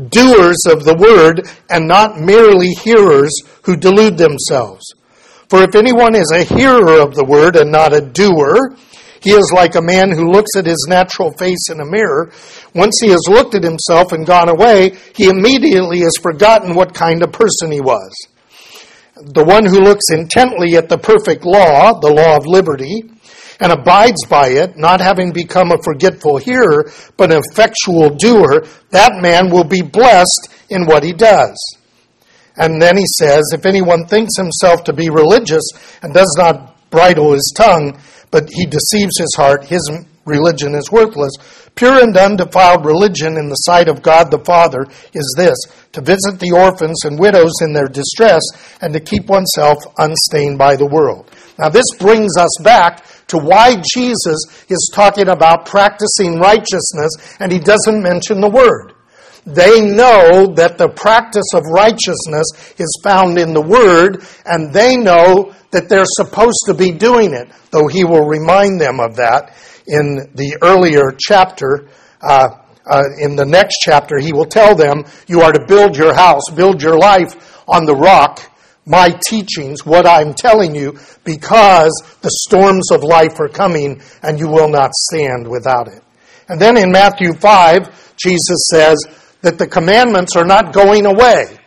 doers 0.08 0.64
of 0.66 0.84
the 0.84 0.96
word, 0.96 1.46
and 1.68 1.86
not 1.86 2.18
merely 2.18 2.70
hearers 2.70 3.42
who 3.62 3.76
delude 3.76 4.16
themselves. 4.16 4.94
For 5.48 5.62
if 5.62 5.74
anyone 5.74 6.14
is 6.14 6.32
a 6.32 6.44
hearer 6.44 7.00
of 7.00 7.14
the 7.14 7.24
word 7.24 7.56
and 7.56 7.70
not 7.70 7.92
a 7.92 8.00
doer, 8.00 8.74
he 9.24 9.30
is 9.30 9.50
like 9.54 9.74
a 9.74 9.82
man 9.82 10.10
who 10.10 10.30
looks 10.30 10.54
at 10.54 10.66
his 10.66 10.86
natural 10.86 11.32
face 11.32 11.70
in 11.70 11.80
a 11.80 11.86
mirror. 11.86 12.30
Once 12.74 13.00
he 13.00 13.08
has 13.08 13.26
looked 13.26 13.54
at 13.54 13.64
himself 13.64 14.12
and 14.12 14.26
gone 14.26 14.50
away, 14.50 14.92
he 15.16 15.30
immediately 15.30 16.00
has 16.00 16.12
forgotten 16.20 16.74
what 16.74 16.92
kind 16.92 17.22
of 17.22 17.32
person 17.32 17.72
he 17.72 17.80
was. 17.80 18.12
The 19.16 19.44
one 19.44 19.64
who 19.64 19.80
looks 19.80 20.10
intently 20.10 20.76
at 20.76 20.90
the 20.90 20.98
perfect 20.98 21.46
law, 21.46 21.98
the 21.98 22.12
law 22.12 22.36
of 22.36 22.46
liberty, 22.46 23.10
and 23.60 23.72
abides 23.72 24.26
by 24.28 24.48
it, 24.48 24.76
not 24.76 25.00
having 25.00 25.32
become 25.32 25.72
a 25.72 25.82
forgetful 25.82 26.36
hearer, 26.36 26.90
but 27.16 27.32
an 27.32 27.40
effectual 27.48 28.10
doer, 28.10 28.66
that 28.90 29.22
man 29.22 29.50
will 29.50 29.64
be 29.64 29.80
blessed 29.80 30.48
in 30.68 30.84
what 30.84 31.02
he 31.02 31.14
does. 31.14 31.56
And 32.56 32.82
then 32.82 32.98
he 32.98 33.06
says, 33.18 33.52
if 33.54 33.64
anyone 33.64 34.06
thinks 34.06 34.36
himself 34.36 34.84
to 34.84 34.92
be 34.92 35.08
religious 35.08 35.64
and 36.02 36.12
does 36.12 36.34
not 36.36 36.90
bridle 36.90 37.32
his 37.32 37.52
tongue, 37.56 37.98
but 38.34 38.50
he 38.50 38.66
deceives 38.66 39.16
his 39.16 39.32
heart. 39.36 39.62
His 39.62 39.88
religion 40.24 40.74
is 40.74 40.90
worthless. 40.90 41.30
Pure 41.76 42.02
and 42.02 42.16
undefiled 42.16 42.84
religion 42.84 43.36
in 43.36 43.48
the 43.48 43.62
sight 43.62 43.86
of 43.86 44.02
God 44.02 44.32
the 44.32 44.40
Father 44.40 44.88
is 45.12 45.34
this 45.36 45.54
to 45.92 46.00
visit 46.00 46.40
the 46.40 46.50
orphans 46.50 47.04
and 47.04 47.16
widows 47.16 47.52
in 47.62 47.72
their 47.72 47.86
distress 47.86 48.42
and 48.80 48.92
to 48.92 48.98
keep 48.98 49.28
oneself 49.28 49.78
unstained 49.98 50.58
by 50.58 50.74
the 50.74 50.84
world. 50.84 51.30
Now, 51.60 51.68
this 51.68 51.86
brings 51.96 52.36
us 52.36 52.50
back 52.64 53.06
to 53.28 53.38
why 53.38 53.80
Jesus 53.94 54.66
is 54.68 54.90
talking 54.92 55.28
about 55.28 55.66
practicing 55.66 56.40
righteousness 56.40 57.36
and 57.38 57.52
he 57.52 57.60
doesn't 57.60 58.02
mention 58.02 58.40
the 58.40 58.50
word. 58.50 58.93
They 59.46 59.80
know 59.80 60.46
that 60.54 60.78
the 60.78 60.88
practice 60.88 61.52
of 61.54 61.64
righteousness 61.66 62.74
is 62.78 63.00
found 63.02 63.38
in 63.38 63.52
the 63.52 63.60
Word, 63.60 64.24
and 64.46 64.72
they 64.72 64.96
know 64.96 65.54
that 65.70 65.88
they're 65.88 66.06
supposed 66.06 66.64
to 66.66 66.74
be 66.74 66.92
doing 66.92 67.34
it, 67.34 67.48
though 67.70 67.86
he 67.86 68.04
will 68.04 68.26
remind 68.26 68.80
them 68.80 69.00
of 69.00 69.16
that 69.16 69.54
in 69.86 70.30
the 70.34 70.56
earlier 70.62 71.12
chapter. 71.18 71.88
Uh, 72.22 72.48
uh, 72.86 73.02
in 73.18 73.34
the 73.36 73.44
next 73.44 73.78
chapter, 73.80 74.18
he 74.18 74.32
will 74.32 74.44
tell 74.46 74.74
them, 74.74 75.04
You 75.26 75.40
are 75.40 75.52
to 75.52 75.64
build 75.66 75.96
your 75.96 76.14
house, 76.14 76.42
build 76.54 76.82
your 76.82 76.98
life 76.98 77.62
on 77.68 77.86
the 77.86 77.96
rock, 77.96 78.40
my 78.86 79.08
teachings, 79.26 79.86
what 79.86 80.06
I'm 80.06 80.34
telling 80.34 80.74
you, 80.74 80.98
because 81.24 81.92
the 82.20 82.30
storms 82.30 82.90
of 82.90 83.02
life 83.02 83.40
are 83.40 83.48
coming 83.48 84.02
and 84.22 84.38
you 84.38 84.48
will 84.48 84.68
not 84.68 84.92
stand 84.92 85.48
without 85.48 85.88
it. 85.88 86.02
And 86.48 86.60
then 86.60 86.76
in 86.76 86.92
Matthew 86.92 87.32
5, 87.32 88.16
Jesus 88.16 88.68
says 88.70 88.96
that 89.44 89.58
the 89.58 89.66
commandments 89.66 90.34
are 90.34 90.44
not 90.44 90.72
going 90.72 91.06
away 91.06 91.58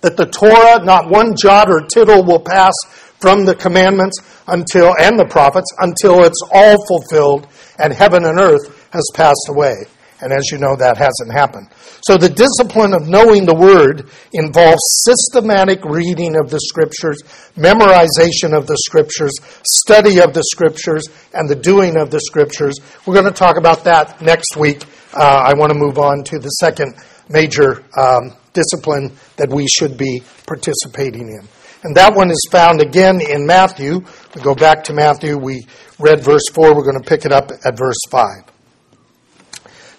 that 0.00 0.16
the 0.16 0.26
Torah, 0.26 0.84
not 0.84 1.10
one 1.10 1.34
jot 1.36 1.68
or 1.68 1.80
tittle 1.80 2.22
will 2.22 2.40
pass 2.40 2.74
from 3.18 3.44
the 3.44 3.54
commandments 3.54 4.20
until 4.46 4.94
and 4.98 5.18
the 5.18 5.26
prophets 5.26 5.74
until 5.80 6.24
it's 6.24 6.40
all 6.52 6.76
fulfilled 6.86 7.48
and 7.78 7.92
heaven 7.92 8.24
and 8.24 8.38
earth 8.38 8.88
has 8.92 9.08
passed 9.14 9.48
away. 9.48 9.74
And 10.20 10.32
as 10.32 10.50
you 10.50 10.58
know, 10.58 10.76
that 10.76 10.96
hasn't 10.96 11.30
happened. 11.30 11.68
So 12.06 12.16
the 12.16 12.30
discipline 12.30 12.94
of 12.94 13.06
knowing 13.06 13.44
the 13.44 13.54
Word 13.54 14.08
involves 14.32 14.80
systematic 15.04 15.84
reading 15.84 16.36
of 16.36 16.48
the 16.48 16.60
Scriptures, 16.60 17.18
memorization 17.56 18.56
of 18.56 18.66
the 18.66 18.76
Scriptures, 18.86 19.32
study 19.62 20.20
of 20.20 20.32
the 20.32 20.42
Scriptures, 20.44 21.04
and 21.34 21.48
the 21.48 21.54
doing 21.54 21.96
of 21.98 22.10
the 22.10 22.20
Scriptures. 22.20 22.76
We're 23.04 23.14
going 23.14 23.26
to 23.26 23.30
talk 23.30 23.58
about 23.58 23.84
that 23.84 24.22
next 24.22 24.56
week. 24.56 24.84
Uh, 25.12 25.42
I 25.44 25.54
want 25.54 25.72
to 25.72 25.78
move 25.78 25.98
on 25.98 26.24
to 26.24 26.38
the 26.38 26.48
second 26.48 26.94
major 27.28 27.84
um, 27.98 28.32
discipline 28.54 29.12
that 29.36 29.50
we 29.50 29.66
should 29.66 29.98
be 29.98 30.22
participating 30.46 31.28
in. 31.28 31.46
And 31.82 31.94
that 31.96 32.14
one 32.14 32.30
is 32.30 32.48
found 32.50 32.80
again 32.80 33.20
in 33.20 33.46
Matthew. 33.46 34.00
We 34.34 34.40
go 34.42 34.54
back 34.54 34.82
to 34.84 34.94
Matthew. 34.94 35.36
We 35.36 35.66
read 35.98 36.24
verse 36.24 36.48
4. 36.52 36.74
We're 36.74 36.82
going 36.82 37.00
to 37.00 37.08
pick 37.08 37.24
it 37.24 37.32
up 37.32 37.50
at 37.64 37.76
verse 37.76 38.00
5. 38.10 38.55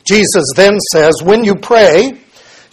Jesus 0.07 0.45
then 0.55 0.77
says, 0.93 1.21
When 1.21 1.43
you 1.43 1.55
pray, 1.55 2.21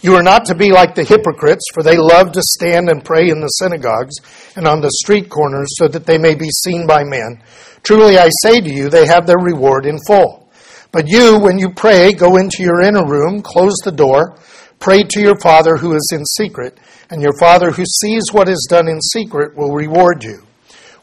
you 0.01 0.15
are 0.15 0.23
not 0.23 0.45
to 0.45 0.55
be 0.55 0.71
like 0.71 0.95
the 0.95 1.03
hypocrites, 1.03 1.65
for 1.73 1.83
they 1.83 1.97
love 1.97 2.31
to 2.33 2.41
stand 2.41 2.89
and 2.89 3.03
pray 3.03 3.29
in 3.29 3.41
the 3.41 3.47
synagogues 3.47 4.15
and 4.55 4.67
on 4.67 4.81
the 4.81 4.91
street 5.03 5.29
corners 5.29 5.67
so 5.77 5.87
that 5.87 6.05
they 6.05 6.17
may 6.17 6.35
be 6.35 6.49
seen 6.49 6.85
by 6.85 7.03
men. 7.03 7.41
Truly 7.83 8.17
I 8.17 8.29
say 8.43 8.61
to 8.61 8.69
you, 8.69 8.89
they 8.89 9.05
have 9.05 9.25
their 9.25 9.39
reward 9.39 9.85
in 9.85 9.97
full. 10.07 10.49
But 10.91 11.07
you, 11.07 11.39
when 11.39 11.57
you 11.57 11.71
pray, 11.71 12.13
go 12.13 12.37
into 12.37 12.63
your 12.63 12.81
inner 12.81 13.05
room, 13.05 13.41
close 13.41 13.75
the 13.83 13.91
door, 13.91 14.37
pray 14.79 15.03
to 15.03 15.19
your 15.19 15.37
Father 15.39 15.75
who 15.75 15.93
is 15.95 16.09
in 16.13 16.23
secret, 16.23 16.79
and 17.09 17.21
your 17.21 17.37
Father 17.39 17.71
who 17.71 17.83
sees 17.85 18.31
what 18.31 18.47
is 18.47 18.67
done 18.69 18.87
in 18.87 19.01
secret 19.01 19.57
will 19.57 19.73
reward 19.73 20.23
you. 20.23 20.45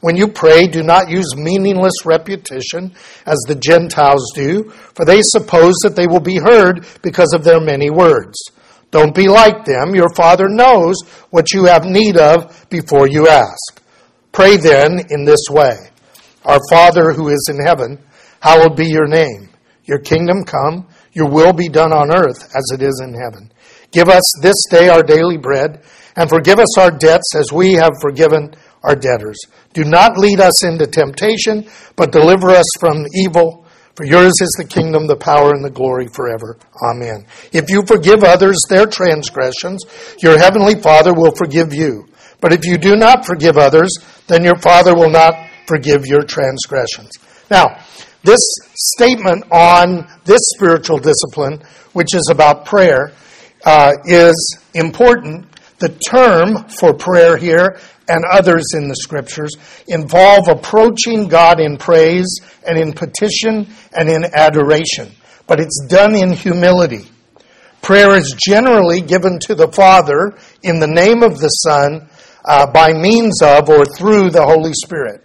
When 0.03 0.17
you 0.17 0.27
pray, 0.27 0.67
do 0.67 0.83
not 0.83 1.11
use 1.11 1.37
meaningless 1.37 2.05
repetition 2.05 2.93
as 3.25 3.39
the 3.47 3.55
Gentiles 3.55 4.33
do, 4.35 4.69
for 4.97 5.05
they 5.05 5.21
suppose 5.23 5.75
that 5.85 5.95
they 5.95 6.09
will 6.09 6.21
be 6.21 6.39
heard 6.39 6.85
because 7.03 7.33
of 7.33 7.45
their 7.45 7.61
many 7.61 7.89
words. 7.89 8.37
Don't 8.91 9.15
be 9.15 9.29
like 9.29 9.65
them. 9.65 9.95
Your 9.95 10.13
Father 10.17 10.49
knows 10.49 10.97
what 11.31 11.53
you 11.53 11.67
have 11.67 11.85
need 11.85 12.17
of 12.17 12.69
before 12.69 13.07
you 13.07 13.29
ask. 13.29 13.81
Pray 14.33 14.57
then 14.57 14.99
in 15.11 15.25
this 15.25 15.47
way 15.49 15.77
Our 16.45 16.59
Father 16.69 17.13
who 17.13 17.29
is 17.29 17.49
in 17.49 17.65
heaven, 17.65 17.99
hallowed 18.41 18.77
be 18.77 18.89
your 18.89 19.07
name. 19.07 19.51
Your 19.85 20.01
kingdom 20.01 20.43
come, 20.43 20.89
your 21.13 21.31
will 21.31 21.53
be 21.53 21.69
done 21.69 21.93
on 21.93 22.11
earth 22.11 22.51
as 22.57 22.65
it 22.75 22.83
is 22.83 23.01
in 23.05 23.15
heaven. 23.15 23.53
Give 23.93 24.09
us 24.09 24.25
this 24.43 24.57
day 24.69 24.89
our 24.89 25.05
daily 25.05 25.37
bread, 25.37 25.85
and 26.17 26.29
forgive 26.29 26.59
us 26.59 26.77
our 26.77 26.91
debts 26.91 27.37
as 27.37 27.53
we 27.53 27.75
have 27.75 27.93
forgiven 28.01 28.53
our 28.83 28.97
debtors. 28.97 29.39
Do 29.73 29.85
not 29.85 30.19
lead 30.19 30.41
us 30.41 30.65
into 30.65 30.87
temptation, 30.87 31.69
but 31.97 32.12
deliver 32.12 32.51
us 32.51 32.67
from 32.81 33.07
evil. 33.15 33.67
For 33.95 34.07
yours 34.07 34.33
is 34.41 34.55
the 34.59 34.67
kingdom, 34.67 35.07
the 35.07 35.17
power, 35.17 35.51
and 35.51 35.65
the 35.65 35.71
glory 35.71 36.09
forever. 36.15 36.59
Amen. 36.83 37.27
If 37.53 37.71
you 37.71 37.83
forgive 37.87 38.25
others 38.25 38.59
their 38.69 38.87
transgressions, 38.87 39.85
your 40.23 40.39
heavenly 40.39 40.81
Father 40.81 41.12
will 41.12 41.33
forgive 41.33 41.75
you. 41.75 42.09
But 42.41 42.53
if 42.53 42.65
you 42.65 42.79
do 42.79 42.97
not 42.97 43.27
forgive 43.27 43.57
others, 43.57 43.91
then 44.27 44.45
your 44.45 44.57
Father 44.57 44.95
will 44.95 45.11
not 45.11 45.35
forgive 45.67 46.07
your 46.07 46.23
transgressions. 46.23 47.11
Now, 47.51 47.79
this 48.25 48.41
statement 48.75 49.45
on 49.51 50.09
this 50.25 50.41
spiritual 50.55 50.99
discipline, 50.99 51.62
which 51.93 52.15
is 52.15 52.29
about 52.31 52.65
prayer, 52.65 53.12
uh, 53.65 53.93
is 54.07 54.59
important. 54.75 55.47
The 55.79 55.91
term 56.09 56.69
for 56.69 56.95
prayer 56.95 57.37
here 57.37 57.79
and 58.09 58.25
others 58.31 58.65
in 58.75 58.89
the 58.89 58.97
scriptures 58.97 59.53
involve 59.89 60.49
approaching 60.49 61.29
God 61.29 61.61
in 61.61 61.77
praise 61.77 62.29
and 62.67 62.79
in 62.79 62.93
petition 62.93 63.69
and 63.93 64.09
in 64.09 64.25
adoration, 64.35 65.13
but 65.47 65.61
it's 65.61 65.85
done 65.89 66.15
in 66.15 66.33
humility. 66.33 67.09
Prayer 67.81 68.15
is 68.15 68.35
generally 68.39 69.01
given 69.01 69.39
to 69.41 69.55
the 69.55 69.71
Father 69.73 70.39
in 70.63 70.79
the 70.79 70.87
name 70.87 71.23
of 71.23 71.39
the 71.39 71.49
Son 71.49 72.09
uh, 72.45 72.71
by 72.71 72.93
means 72.93 73.43
of 73.43 73.69
or 73.69 73.85
through 73.85 74.31
the 74.31 74.45
Holy 74.45 74.73
Spirit. 74.73 75.25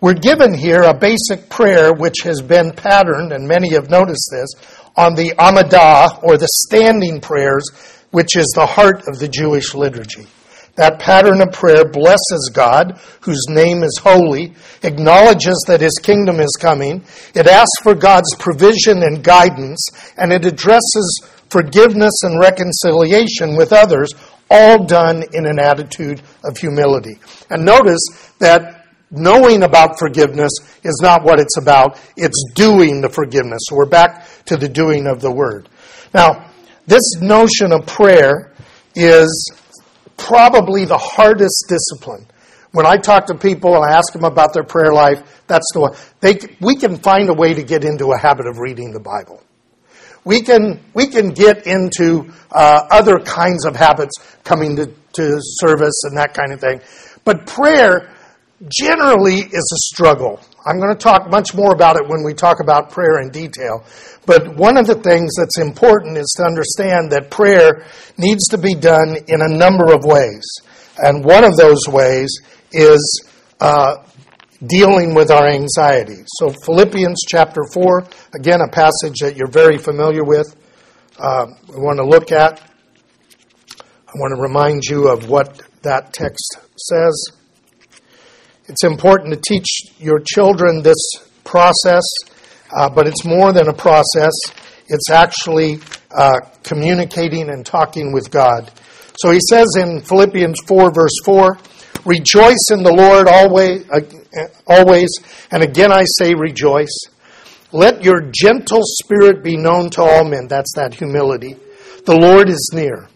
We're 0.00 0.14
given 0.14 0.52
here 0.52 0.82
a 0.82 0.92
basic 0.92 1.48
prayer 1.48 1.92
which 1.92 2.22
has 2.24 2.42
been 2.42 2.72
patterned, 2.72 3.32
and 3.32 3.46
many 3.46 3.72
have 3.72 3.88
noticed 3.88 4.28
this, 4.32 4.50
on 4.96 5.14
the 5.14 5.30
Amidah 5.38 6.22
or 6.22 6.36
the 6.36 6.48
standing 6.66 7.20
prayers, 7.20 7.64
which 8.10 8.36
is 8.36 8.52
the 8.54 8.66
heart 8.66 9.04
of 9.06 9.18
the 9.18 9.28
Jewish 9.28 9.74
liturgy. 9.74 10.26
That 10.76 11.00
pattern 11.00 11.42
of 11.42 11.52
prayer 11.52 11.84
blesses 11.84 12.50
God, 12.52 12.98
whose 13.20 13.44
name 13.48 13.82
is 13.82 14.00
holy, 14.02 14.54
acknowledges 14.82 15.62
that 15.66 15.82
his 15.82 15.98
kingdom 16.02 16.40
is 16.40 16.56
coming. 16.58 17.04
It 17.34 17.46
asks 17.46 17.82
for 17.82 17.94
God's 17.94 18.34
provision 18.38 19.02
and 19.02 19.22
guidance, 19.22 19.86
and 20.16 20.32
it 20.32 20.46
addresses 20.46 21.28
forgiveness 21.50 22.14
and 22.22 22.40
reconciliation 22.40 23.54
with 23.54 23.72
others, 23.72 24.10
all 24.50 24.84
done 24.84 25.24
in 25.34 25.46
an 25.46 25.58
attitude 25.58 26.22
of 26.42 26.56
humility. 26.56 27.18
And 27.50 27.64
notice 27.64 28.00
that 28.38 28.86
knowing 29.10 29.62
about 29.62 29.98
forgiveness 29.98 30.52
is 30.82 30.98
not 31.02 31.22
what 31.22 31.38
it's 31.38 31.58
about, 31.58 32.00
it's 32.16 32.42
doing 32.54 33.02
the 33.02 33.10
forgiveness. 33.10 33.60
So 33.68 33.76
we're 33.76 33.84
back 33.84 34.26
to 34.46 34.56
the 34.56 34.68
doing 34.68 35.06
of 35.06 35.20
the 35.20 35.30
word. 35.30 35.68
Now, 36.14 36.50
this 36.86 37.20
notion 37.20 37.72
of 37.72 37.86
prayer 37.86 38.52
is 38.94 39.52
probably 40.26 40.84
the 40.84 40.98
hardest 40.98 41.66
discipline. 41.68 42.26
When 42.72 42.86
I 42.86 42.96
talk 42.96 43.26
to 43.26 43.34
people 43.34 43.76
and 43.76 43.84
I 43.84 43.96
ask 43.96 44.12
them 44.12 44.24
about 44.24 44.54
their 44.54 44.64
prayer 44.64 44.92
life, 44.92 45.42
that's 45.46 45.66
the 45.74 45.80
one. 45.80 45.94
They, 46.20 46.38
we 46.60 46.76
can 46.76 46.96
find 46.96 47.28
a 47.28 47.34
way 47.34 47.54
to 47.54 47.62
get 47.62 47.84
into 47.84 48.12
a 48.12 48.18
habit 48.18 48.46
of 48.46 48.58
reading 48.58 48.92
the 48.92 49.00
Bible. 49.00 49.42
We 50.24 50.42
can, 50.42 50.80
we 50.94 51.08
can 51.08 51.30
get 51.30 51.66
into 51.66 52.32
uh, 52.50 52.86
other 52.90 53.18
kinds 53.18 53.66
of 53.66 53.76
habits, 53.76 54.14
coming 54.44 54.76
to, 54.76 54.86
to 54.86 55.38
service 55.40 56.04
and 56.04 56.16
that 56.16 56.32
kind 56.32 56.52
of 56.52 56.60
thing. 56.60 56.80
But 57.24 57.46
prayer 57.46 58.14
generally 58.68 59.38
is 59.38 59.72
a 59.72 59.94
struggle. 59.94 60.40
I'm 60.64 60.78
going 60.78 60.94
to 60.94 60.98
talk 60.98 61.30
much 61.30 61.54
more 61.54 61.72
about 61.72 61.96
it 61.96 62.08
when 62.08 62.22
we 62.24 62.34
talk 62.34 62.60
about 62.60 62.90
prayer 62.90 63.20
in 63.20 63.30
detail. 63.30 63.84
But 64.26 64.56
one 64.56 64.76
of 64.76 64.86
the 64.86 64.94
things 64.94 65.32
that's 65.36 65.58
important 65.58 66.16
is 66.16 66.32
to 66.36 66.44
understand 66.44 67.10
that 67.10 67.30
prayer 67.30 67.84
needs 68.16 68.48
to 68.48 68.58
be 68.58 68.74
done 68.74 69.16
in 69.26 69.42
a 69.42 69.48
number 69.48 69.92
of 69.92 70.04
ways. 70.04 70.44
And 70.98 71.24
one 71.24 71.44
of 71.44 71.56
those 71.56 71.88
ways 71.88 72.30
is 72.70 73.28
uh, 73.60 73.96
dealing 74.66 75.14
with 75.14 75.30
our 75.30 75.48
anxiety. 75.48 76.22
So, 76.38 76.50
Philippians 76.64 77.22
chapter 77.28 77.62
4, 77.72 78.06
again, 78.34 78.60
a 78.60 78.70
passage 78.70 79.18
that 79.20 79.34
you're 79.36 79.50
very 79.50 79.78
familiar 79.78 80.24
with, 80.24 80.54
uh, 81.18 81.46
we 81.68 81.80
want 81.80 81.98
to 81.98 82.04
look 82.04 82.30
at. 82.30 82.60
I 83.80 84.12
want 84.14 84.36
to 84.36 84.42
remind 84.42 84.84
you 84.84 85.08
of 85.08 85.28
what 85.28 85.62
that 85.82 86.12
text 86.12 86.58
says. 86.76 87.41
It's 88.68 88.84
important 88.84 89.34
to 89.34 89.40
teach 89.40 89.92
your 89.98 90.20
children 90.20 90.82
this 90.82 90.96
process, 91.44 92.04
uh, 92.74 92.88
but 92.88 93.08
it's 93.08 93.24
more 93.24 93.52
than 93.52 93.68
a 93.68 93.72
process. 93.72 94.32
It's 94.86 95.10
actually 95.10 95.80
uh, 96.16 96.38
communicating 96.62 97.48
and 97.48 97.66
talking 97.66 98.12
with 98.12 98.30
God. 98.30 98.70
So 99.18 99.30
he 99.30 99.40
says 99.50 99.66
in 99.76 100.00
Philippians 100.00 100.58
4, 100.66 100.92
verse 100.92 101.16
4, 101.24 101.58
Rejoice 102.04 102.70
in 102.70 102.82
the 102.82 102.92
Lord 102.92 103.28
always, 103.28 103.88
uh, 103.90 104.00
always, 104.66 105.08
and 105.50 105.62
again 105.62 105.92
I 105.92 106.04
say 106.18 106.34
rejoice. 106.34 106.96
Let 107.72 108.02
your 108.02 108.30
gentle 108.32 108.82
spirit 108.82 109.42
be 109.42 109.56
known 109.56 109.90
to 109.90 110.02
all 110.02 110.24
men. 110.24 110.46
That's 110.48 110.72
that 110.74 110.94
humility. 110.94 111.56
The 112.04 112.16
Lord 112.16 112.48
is 112.48 112.70
near. 112.74 113.08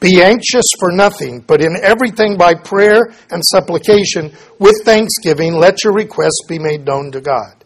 Be 0.00 0.22
anxious 0.22 0.66
for 0.78 0.92
nothing, 0.92 1.40
but 1.40 1.62
in 1.62 1.76
everything 1.82 2.36
by 2.36 2.54
prayer 2.54 3.14
and 3.30 3.42
supplication 3.44 4.32
with 4.58 4.82
thanksgiving, 4.84 5.54
let 5.54 5.84
your 5.84 5.94
requests 5.94 6.44
be 6.48 6.58
made 6.58 6.84
known 6.84 7.10
to 7.12 7.20
God. 7.20 7.64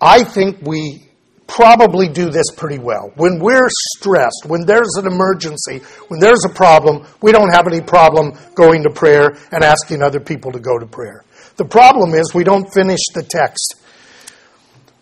I 0.00 0.22
think 0.22 0.58
we 0.62 1.08
probably 1.46 2.08
do 2.08 2.30
this 2.30 2.46
pretty 2.56 2.78
well. 2.78 3.12
When 3.16 3.38
we're 3.38 3.68
stressed, 3.96 4.44
when 4.46 4.64
there's 4.66 4.94
an 4.96 5.06
emergency, 5.06 5.80
when 6.08 6.20
there's 6.20 6.44
a 6.44 6.54
problem, 6.54 7.06
we 7.22 7.32
don't 7.32 7.52
have 7.52 7.66
any 7.66 7.80
problem 7.80 8.38
going 8.54 8.82
to 8.84 8.90
prayer 8.90 9.36
and 9.50 9.64
asking 9.64 10.02
other 10.02 10.20
people 10.20 10.52
to 10.52 10.60
go 10.60 10.78
to 10.78 10.86
prayer. 10.86 11.24
The 11.56 11.64
problem 11.64 12.14
is 12.14 12.34
we 12.34 12.44
don't 12.44 12.72
finish 12.72 13.00
the 13.14 13.22
text 13.22 13.83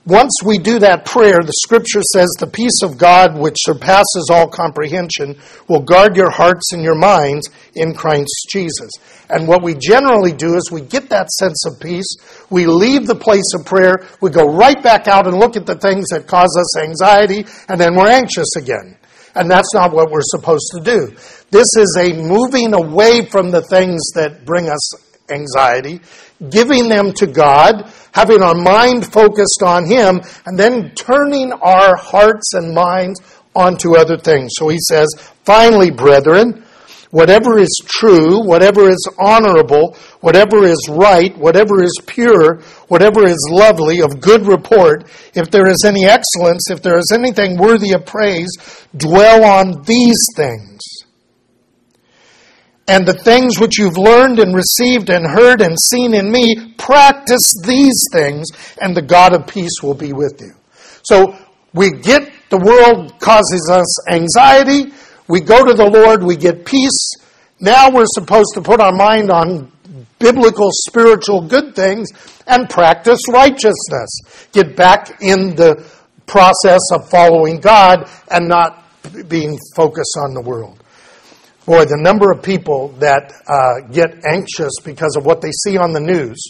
once 0.05 0.43
we 0.45 0.59
do 0.59 0.81
that 0.81 1.05
prayer, 1.05 1.39
the 1.45 1.53
scripture 1.63 2.03
says 2.13 2.29
the 2.39 2.47
peace 2.49 2.83
of 2.83 2.99
God, 2.99 3.39
which 3.39 3.55
surpasses 3.61 4.31
all 4.33 4.49
comprehension, 4.49 5.39
will 5.69 5.83
guard 5.83 6.17
your 6.17 6.31
hearts 6.31 6.73
and 6.73 6.83
your 6.83 6.97
minds 6.97 7.49
in 7.77 7.95
Christ 7.95 8.49
Jesus. 8.51 8.91
And 9.31 9.47
what 9.47 9.63
we 9.63 9.75
generally 9.75 10.33
do 10.33 10.57
is 10.57 10.73
we 10.73 10.81
get 10.81 11.09
that 11.11 11.31
sense 11.31 11.65
of 11.67 11.79
peace, 11.79 12.17
we 12.51 12.67
leave 12.67 13.07
the 13.07 13.15
place 13.15 13.55
of 13.55 13.65
prayer, 13.65 14.05
we 14.21 14.31
go 14.31 14.45
right 14.53 14.83
back 14.83 15.07
out 15.07 15.29
and 15.29 15.39
look 15.39 15.57
at 15.57 15.67
the 15.67 15.79
things 15.79 16.09
that 16.09 16.27
cause 16.27 16.57
us 16.59 16.79
anxiety, 16.79 17.47
and 17.69 17.81
then 17.81 17.95
we're 17.95 18.11
anxious 18.11 18.57
again. 18.57 18.97
And 19.37 19.49
that's 19.49 19.73
not 19.73 19.93
what 19.93 20.11
we're 20.11 20.21
supposed 20.23 20.69
to 20.75 20.83
do. 20.83 21.17
This 21.51 21.69
is 21.79 21.97
a 21.99 22.13
moving 22.13 22.75
away 22.75 23.25
from 23.27 23.51
the 23.51 23.63
things 23.63 24.01
that 24.15 24.45
bring 24.45 24.69
us 24.69 25.12
anxiety, 25.33 26.01
giving 26.51 26.89
them 26.89 27.13
to 27.15 27.27
God, 27.27 27.91
having 28.13 28.43
our 28.43 28.55
mind 28.55 29.11
focused 29.13 29.63
on 29.65 29.87
Him, 29.87 30.21
and 30.47 30.59
then 30.59 30.95
turning 30.95 31.53
our 31.53 31.97
hearts 31.97 32.55
and 32.55 32.75
minds 32.75 33.21
onto 33.55 33.97
other 33.97 34.17
things. 34.17 34.53
So 34.57 34.69
he 34.69 34.79
says, 34.89 35.09
finally, 35.45 35.91
brethren, 35.91 36.65
whatever 37.11 37.59
is 37.59 37.81
true, 37.87 38.45
whatever 38.47 38.89
is 38.89 39.09
honorable, 39.21 39.97
whatever 40.21 40.65
is 40.65 40.89
right, 40.91 41.37
whatever 41.37 41.83
is 41.83 41.99
pure, 42.07 42.61
whatever 42.89 43.25
is 43.27 43.49
lovely, 43.51 44.01
of 44.01 44.21
good 44.21 44.47
report, 44.47 45.05
if 45.35 45.51
there 45.51 45.69
is 45.69 45.85
any 45.87 46.07
excellence, 46.07 46.71
if 46.71 46.83
there 46.83 46.99
is 46.99 47.13
anything 47.15 47.59
worthy 47.59 47.93
of 47.93 48.07
praise, 48.07 48.51
dwell 48.97 49.45
on 49.45 49.83
these 49.83 50.27
things. 50.37 50.72
And 52.89 53.07
the 53.07 53.15
things 53.15 53.61
which 53.61 53.79
you've 53.79 53.97
learned 53.97 54.39
and 54.39 54.55
received 54.55 55.09
and 55.09 55.25
heard 55.27 55.61
and 55.61 55.77
seen 55.79 56.15
in 56.15 56.31
me, 56.31 56.75
practice 56.77 57.53
these 57.65 58.05
things, 58.13 58.49
and 58.81 58.97
the 58.97 59.03
God 59.03 59.35
of 59.35 59.47
peace 59.47 59.83
will 59.83 59.95
be 59.95 60.13
with 60.13 60.41
you. 60.41 60.53
So 61.05 61.37
we 61.73 61.91
get 61.91 62.31
the 62.51 62.59
world 62.59 63.19
causes 63.21 63.71
us 63.73 64.11
anxiety. 64.11 64.93
We 65.29 65.41
go 65.41 65.65
to 65.65 65.75
the 65.75 65.89
Lord, 65.89 66.23
we 66.23 66.37
get 66.37 66.67
peace. 66.67 67.15
Now 67.61 67.91
we're 67.91 68.05
supposed 68.07 68.55
to 68.55 68.61
put 68.61 68.81
our 68.81 68.93
mind 68.93 69.31
on 69.31 69.71
biblical, 70.19 70.69
spiritual 70.71 71.47
good 71.49 71.75
things 71.75 72.09
and 72.47 72.69
practice 72.69 73.21
righteousness. 73.31 74.49
Get 74.53 74.77
back 74.77 75.23
in 75.23 75.55
the 75.57 75.85
process 76.27 76.81
of 76.93 77.09
following 77.09 77.61
God 77.61 78.09
and 78.31 78.49
not 78.49 78.85
being 79.29 79.57
focused 79.75 80.17
on 80.25 80.35
the 80.35 80.43
world. 80.43 80.82
Boy, 81.65 81.85
the 81.85 82.01
number 82.01 82.33
of 82.33 82.43
people 82.43 82.89
that 82.99 83.33
uh, 83.47 83.87
get 83.93 84.25
anxious 84.27 84.73
because 84.85 85.15
of 85.17 85.25
what 85.25 85.41
they 85.41 85.53
see 85.65 85.77
on 85.77 85.93
the 85.93 86.01
news, 86.01 86.43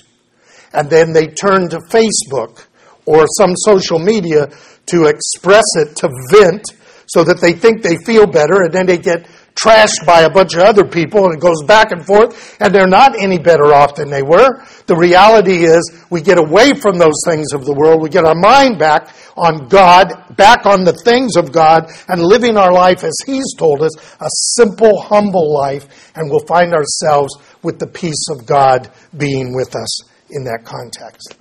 and 0.73 0.89
then 0.89 1.13
they 1.13 1.27
turn 1.27 1.69
to 1.69 1.79
Facebook 1.91 2.65
or 3.05 3.27
some 3.37 3.53
social 3.57 3.99
media 3.99 4.49
to 4.87 5.05
express 5.07 5.65
it, 5.77 5.97
to 5.97 6.09
vent, 6.31 6.65
so 7.07 7.25
that 7.25 7.41
they 7.41 7.53
think 7.53 7.83
they 7.83 7.97
feel 8.07 8.27
better, 8.27 8.63
and 8.63 8.73
then 8.73 8.87
they 8.87 8.97
get 8.97 9.27
trashed 9.55 10.07
by 10.07 10.23
a 10.23 10.31
bunch 10.31 10.55
of 10.55 10.63
other 10.63 10.85
people, 10.85 11.27
and 11.27 11.35
it 11.35 11.41
goes 11.41 11.63
back 11.67 11.93
and 11.93 12.05
forth, 12.05 12.57
and 12.61 12.75
they're 12.75 12.87
not 12.87 13.21
any 13.21 13.39
better 13.39 13.73
off 13.73 13.95
than 13.95 14.11
they 14.11 14.23
were. 14.23 14.65
The 14.87 14.97
reality 14.97 15.65
is, 15.65 16.05
we 16.11 16.21
get 16.21 16.39
away 16.39 16.75
from 16.75 16.99
those 16.99 17.21
things 17.27 17.53
of 17.53 17.65
the 17.65 17.75
world, 17.75 18.03
we 18.03 18.09
get 18.09 18.25
our 18.25 18.35
mind 18.35 18.79
back 18.79 19.15
on 19.37 19.69
God, 19.69 20.37
back 20.37 20.67
on 20.67 20.85
the 20.85 20.93
things 20.93 21.37
of 21.37 21.53
God, 21.53 21.91
and 22.09 22.23
living 22.23 22.57
our 22.57 22.73
life 22.73 23.05
as 23.05 23.17
He's 23.27 23.55
told 23.57 23.83
us, 23.83 23.97
a 24.21 24.29
simple, 24.57 25.01
humble 25.01 25.53
life, 25.53 26.13
and 26.17 26.31
we'll 26.31 26.47
find 26.47 26.75
ourselves 26.75 27.35
with 27.63 27.79
the 27.79 27.87
peace 27.87 28.27
of 28.31 28.47
God 28.47 28.91
being 29.17 29.55
with 29.55 29.75
us 29.75 30.03
in 30.31 30.45
that 30.45 30.65
context. 30.65 31.37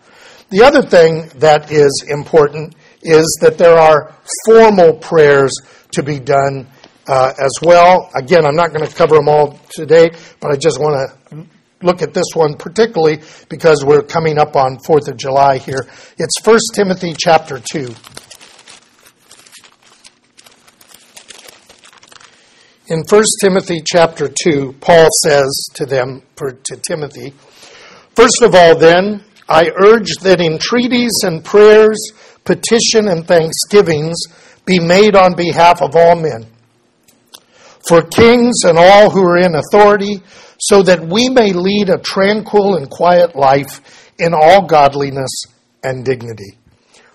The 0.50 0.63
other 0.63 0.82
thing 0.82 1.30
that 1.39 1.71
is 1.71 2.04
important 2.10 2.76
is 3.02 3.26
that 3.41 3.58
there 3.58 3.78
are 3.78 4.13
formal 4.45 4.93
prayers 4.97 5.52
to 5.93 6.04
be 6.04 6.19
done 6.19 6.67
uh, 7.08 7.34
as 7.40 7.52
well. 7.62 8.10
Again, 8.16 8.46
I'm 8.46 8.56
not 8.56 8.74
going 8.74 8.88
to 8.88 8.96
cover 8.96 9.16
them 9.16 9.30
all 9.30 9.60
today, 9.72 10.10
but 10.40 10.52
I 10.52 10.56
just 10.56 10.80
want 10.80 10.96
to 11.30 11.46
look 11.82 12.02
at 12.02 12.14
this 12.14 12.28
one 12.34 12.56
particularly 12.56 13.22
because 13.50 13.84
we're 13.84 14.04
coming 14.04 14.38
up 14.38 14.56
on 14.56 14.78
4th 14.88 15.08
of 15.08 15.18
July 15.18 15.58
here. 15.58 15.88
It's 16.18 16.46
1 16.46 16.58
Timothy 16.74 17.14
chapter 17.18 17.60
2. 17.60 17.94
In 22.88 23.04
1 23.10 23.24
Timothy 23.42 23.82
chapter 23.86 24.28
2, 24.28 24.76
Paul 24.82 25.08
says 25.24 25.70
to 25.76 25.86
them, 25.86 26.22
for, 26.36 26.52
to 26.52 26.76
Timothy, 26.76 27.34
First 28.16 28.42
of 28.42 28.54
all, 28.54 28.78
then, 28.78 29.24
I 29.48 29.72
urge 29.84 30.12
that 30.22 30.42
entreaties 30.42 31.14
and 31.24 31.44
prayers 31.44 32.12
petition 32.44 33.08
and 33.08 33.26
thanksgivings 33.26 34.18
be 34.66 34.80
made 34.80 35.16
on 35.16 35.36
behalf 35.36 35.82
of 35.82 35.96
all 35.96 36.16
men, 36.16 36.46
for 37.88 38.02
kings 38.02 38.63
and 38.63 38.78
all 38.78 39.10
who 39.10 39.24
are 39.24 39.38
in 39.38 39.56
authority, 39.56 40.22
so 40.60 40.84
that 40.84 41.02
we 41.02 41.30
may 41.30 41.54
lead 41.54 41.89
a 41.89 41.98
tranquil 41.98 42.76
and 42.76 42.89
quiet 42.89 43.36
life 43.36 44.12
in 44.20 44.34
all 44.34 44.65
godliness 44.65 45.32
and 45.84 46.06
dignity. 46.06 46.58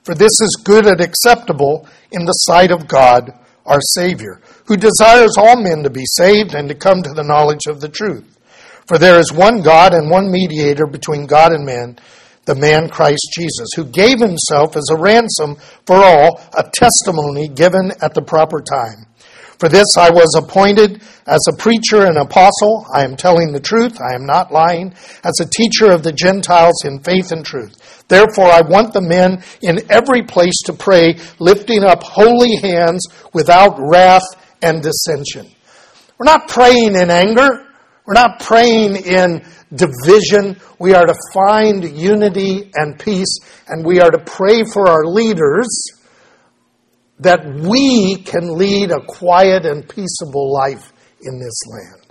For 0.02 0.14
this 0.14 0.40
is 0.40 0.62
good 0.64 0.87
and 0.87 1.00
acceptable 1.00 1.88
in 2.11 2.24
the 2.24 2.33
sight 2.33 2.70
of 2.70 2.88
God, 2.88 3.33
our 3.64 3.81
Savior, 3.81 4.40
who 4.66 4.76
desires 4.76 5.37
all 5.37 5.61
men 5.61 5.83
to 5.83 5.90
be 5.90 6.05
saved 6.05 6.55
and 6.55 6.68
to 6.68 6.74
come 6.74 7.02
to 7.02 7.12
the 7.12 7.24
knowledge 7.24 7.66
of 7.66 7.81
the 7.81 7.88
truth. 7.88 8.24
For 8.87 8.98
there 8.98 9.18
is 9.18 9.33
one 9.33 9.62
God 9.62 9.94
and 9.94 10.11
one 10.11 10.31
mediator 10.31 10.87
between 10.87 11.26
God 11.26 11.52
and 11.52 11.66
men 11.66 11.98
the 12.46 12.55
man 12.55 12.88
Christ 12.88 13.29
Jesus, 13.37 13.68
who 13.74 13.85
gave 13.85 14.20
himself 14.20 14.76
as 14.76 14.88
a 14.90 14.96
ransom 14.96 15.57
for 15.85 15.96
all, 15.96 16.40
a 16.57 16.70
testimony 16.72 17.48
given 17.48 17.92
at 18.00 18.14
the 18.14 18.22
proper 18.22 18.62
time. 18.62 19.07
For 19.59 19.69
this 19.69 19.87
I 19.97 20.11
was 20.11 20.35
appointed 20.37 21.03
as 21.27 21.40
a 21.49 21.57
preacher 21.57 22.05
and 22.05 22.19
apostle. 22.19 22.87
I 22.95 23.05
am 23.05 23.16
telling 23.16 23.53
the 23.53 23.61
truth. 23.61 23.99
I 24.01 24.14
am 24.14 24.27
not 24.27 24.53
lying. 24.53 24.95
As 25.25 25.40
a 25.40 25.49
teacher 25.49 25.90
of 25.90 26.03
the 26.03 26.12
Gentiles 26.12 26.85
in 26.85 27.01
faith 27.01 27.33
and 27.33 27.45
truth. 27.45 28.05
Therefore 28.09 28.47
I 28.47 28.61
want 28.61 28.92
the 28.92 29.01
men 29.01 29.42
in 29.62 29.81
every 29.90 30.23
place 30.23 30.57
to 30.66 30.73
pray, 30.73 31.19
lifting 31.38 31.85
up 31.85 32.03
holy 32.03 32.57
hands 32.57 33.07
without 33.33 33.77
wrath 33.79 34.27
and 34.62 34.83
dissension. 34.83 35.51
We're 36.19 36.27
not 36.27 36.49
praying 36.49 36.95
in 36.95 37.11
anger. 37.11 37.66
We're 38.05 38.14
not 38.14 38.40
praying 38.40 38.97
in 38.97 39.45
division. 39.75 40.61
We 40.79 40.95
are 40.95 41.07
to 41.07 41.14
find 41.33 41.83
unity 41.83 42.71
and 42.75 42.99
peace, 42.99 43.38
and 43.69 43.85
we 43.85 44.01
are 44.01 44.11
to 44.11 44.19
pray 44.19 44.64
for 44.64 44.88
our 44.88 45.05
leaders 45.05 45.66
that 47.20 47.44
we 47.46 48.16
can 48.16 48.57
lead 48.57 48.90
a 48.90 49.00
quiet 49.00 49.64
and 49.64 49.88
peaceable 49.88 50.52
life 50.52 50.92
in 51.22 51.38
this 51.38 51.62
land. 51.66 52.07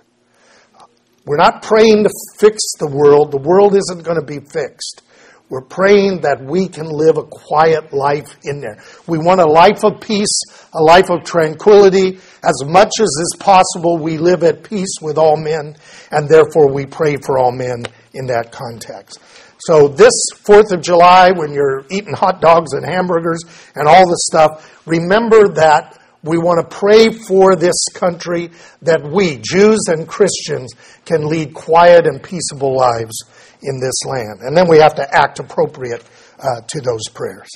We're 1.26 1.38
not 1.38 1.64
praying 1.64 2.04
to 2.04 2.10
fix 2.38 2.62
the 2.80 2.90
world. 2.90 3.32
The 3.32 3.38
world 3.38 3.76
isn't 3.76 4.04
going 4.04 4.20
to 4.20 4.26
be 4.26 4.40
fixed. 4.40 5.02
We're 5.48 5.62
praying 5.62 6.22
that 6.22 6.44
we 6.44 6.68
can 6.68 6.88
live 6.90 7.18
a 7.18 7.24
quiet 7.24 7.94
life 7.94 8.36
in 8.44 8.62
there. 8.62 8.82
We 9.06 9.20
want 9.20 9.42
a 9.42 9.46
life 9.46 9.84
of 9.84 10.02
peace, 10.02 10.42
a 10.74 10.82
life 10.82 11.12
of 11.12 11.24
tranquility. 11.24 12.18
As 12.44 12.64
much 12.66 12.92
as 13.00 13.06
is 13.06 13.36
possible, 13.40 14.00
we 14.00 14.18
live 14.18 14.44
at 14.44 14.64
peace 14.64 14.98
with 15.02 15.20
all 15.20 15.38
men, 15.38 15.78
and 16.10 16.28
therefore 16.28 16.74
we 16.74 16.88
pray 16.88 17.18
for 17.18 17.38
all 17.38 17.52
men 17.52 17.86
in 18.14 18.26
that 18.28 18.52
context. 18.52 19.20
So, 19.66 19.88
this 19.88 20.14
4th 20.44 20.72
of 20.74 20.82
July, 20.82 21.32
when 21.32 21.52
you're 21.52 21.86
eating 21.90 22.14
hot 22.14 22.40
dogs 22.40 22.74
and 22.74 22.86
hamburgers 22.86 23.40
and 23.74 23.88
all 23.88 24.08
the 24.08 24.18
stuff, 24.30 24.86
remember 24.86 25.48
that 25.56 26.00
we 26.22 26.38
want 26.38 26.62
to 26.62 26.76
pray 26.76 27.12
for 27.12 27.56
this 27.56 27.86
country 27.96 28.52
that 28.84 29.02
we, 29.04 29.38
Jews 29.38 29.80
and 29.88 30.08
Christians, 30.08 30.72
can 31.06 31.28
lead 31.28 31.56
quiet 31.56 32.06
and 32.06 32.22
peaceable 32.22 32.76
lives 32.76 33.24
in 33.64 33.80
this 33.80 34.06
land. 34.06 34.42
And 34.42 34.56
then 34.56 34.70
we 34.70 34.78
have 34.78 34.94
to 34.96 35.16
act 35.16 35.40
appropriate 35.40 36.04
uh, 36.38 36.62
to 36.62 36.82
those 36.82 37.08
prayers. 37.12 37.50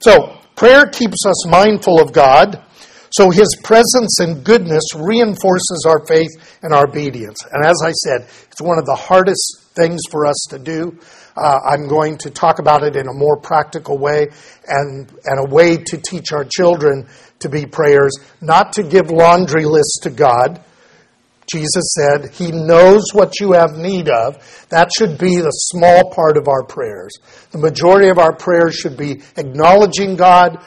So, 0.00 0.36
prayer 0.56 0.84
keeps 0.86 1.24
us 1.26 1.46
mindful 1.46 1.98
of 1.98 2.12
God. 2.12 2.62
So 3.10 3.30
his 3.30 3.56
presence 3.62 4.18
and 4.18 4.44
goodness 4.44 4.82
reinforces 4.96 5.86
our 5.88 6.04
faith 6.04 6.58
and 6.62 6.74
our 6.74 6.88
obedience. 6.88 7.38
And 7.50 7.64
as 7.64 7.80
I 7.82 7.92
said, 7.92 8.28
it's 8.50 8.60
one 8.60 8.76
of 8.76 8.86
the 8.86 8.96
hardest 8.96 9.70
things 9.76 10.00
for 10.10 10.26
us 10.26 10.46
to 10.50 10.58
do. 10.58 10.98
Uh, 11.36 11.58
I'm 11.64 11.88
going 11.88 12.18
to 12.18 12.30
talk 12.30 12.58
about 12.58 12.84
it 12.84 12.96
in 12.96 13.08
a 13.08 13.12
more 13.12 13.36
practical 13.36 13.98
way 13.98 14.28
and, 14.66 15.10
and 15.24 15.48
a 15.48 15.50
way 15.50 15.76
to 15.76 15.96
teach 15.98 16.32
our 16.32 16.44
children 16.44 17.08
to 17.40 17.48
be 17.48 17.66
prayers, 17.66 18.12
not 18.40 18.74
to 18.74 18.82
give 18.82 19.10
laundry 19.10 19.64
lists 19.64 19.98
to 20.02 20.10
God, 20.10 20.64
Jesus 21.52 21.94
said, 21.94 22.30
He 22.32 22.50
knows 22.50 23.04
what 23.12 23.38
you 23.40 23.52
have 23.52 23.76
need 23.76 24.08
of. 24.08 24.66
That 24.70 24.90
should 24.96 25.18
be 25.18 25.36
the 25.36 25.50
small 25.50 26.10
part 26.10 26.36
of 26.36 26.48
our 26.48 26.64
prayers. 26.64 27.12
The 27.52 27.58
majority 27.58 28.08
of 28.08 28.18
our 28.18 28.34
prayers 28.34 28.74
should 28.74 28.96
be 28.96 29.22
acknowledging 29.36 30.16
God, 30.16 30.64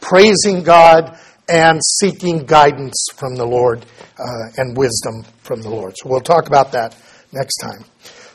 praising 0.00 0.62
God, 0.62 1.18
and 1.48 1.80
seeking 1.98 2.44
guidance 2.44 3.06
from 3.16 3.34
the 3.34 3.46
Lord 3.46 3.84
uh, 4.18 4.50
and 4.56 4.76
wisdom 4.76 5.24
from 5.42 5.62
the 5.62 5.70
Lord. 5.70 5.94
So 5.96 6.08
we'll 6.08 6.20
talk 6.20 6.46
about 6.46 6.72
that 6.72 6.96
next 7.32 7.56
time. 7.58 7.84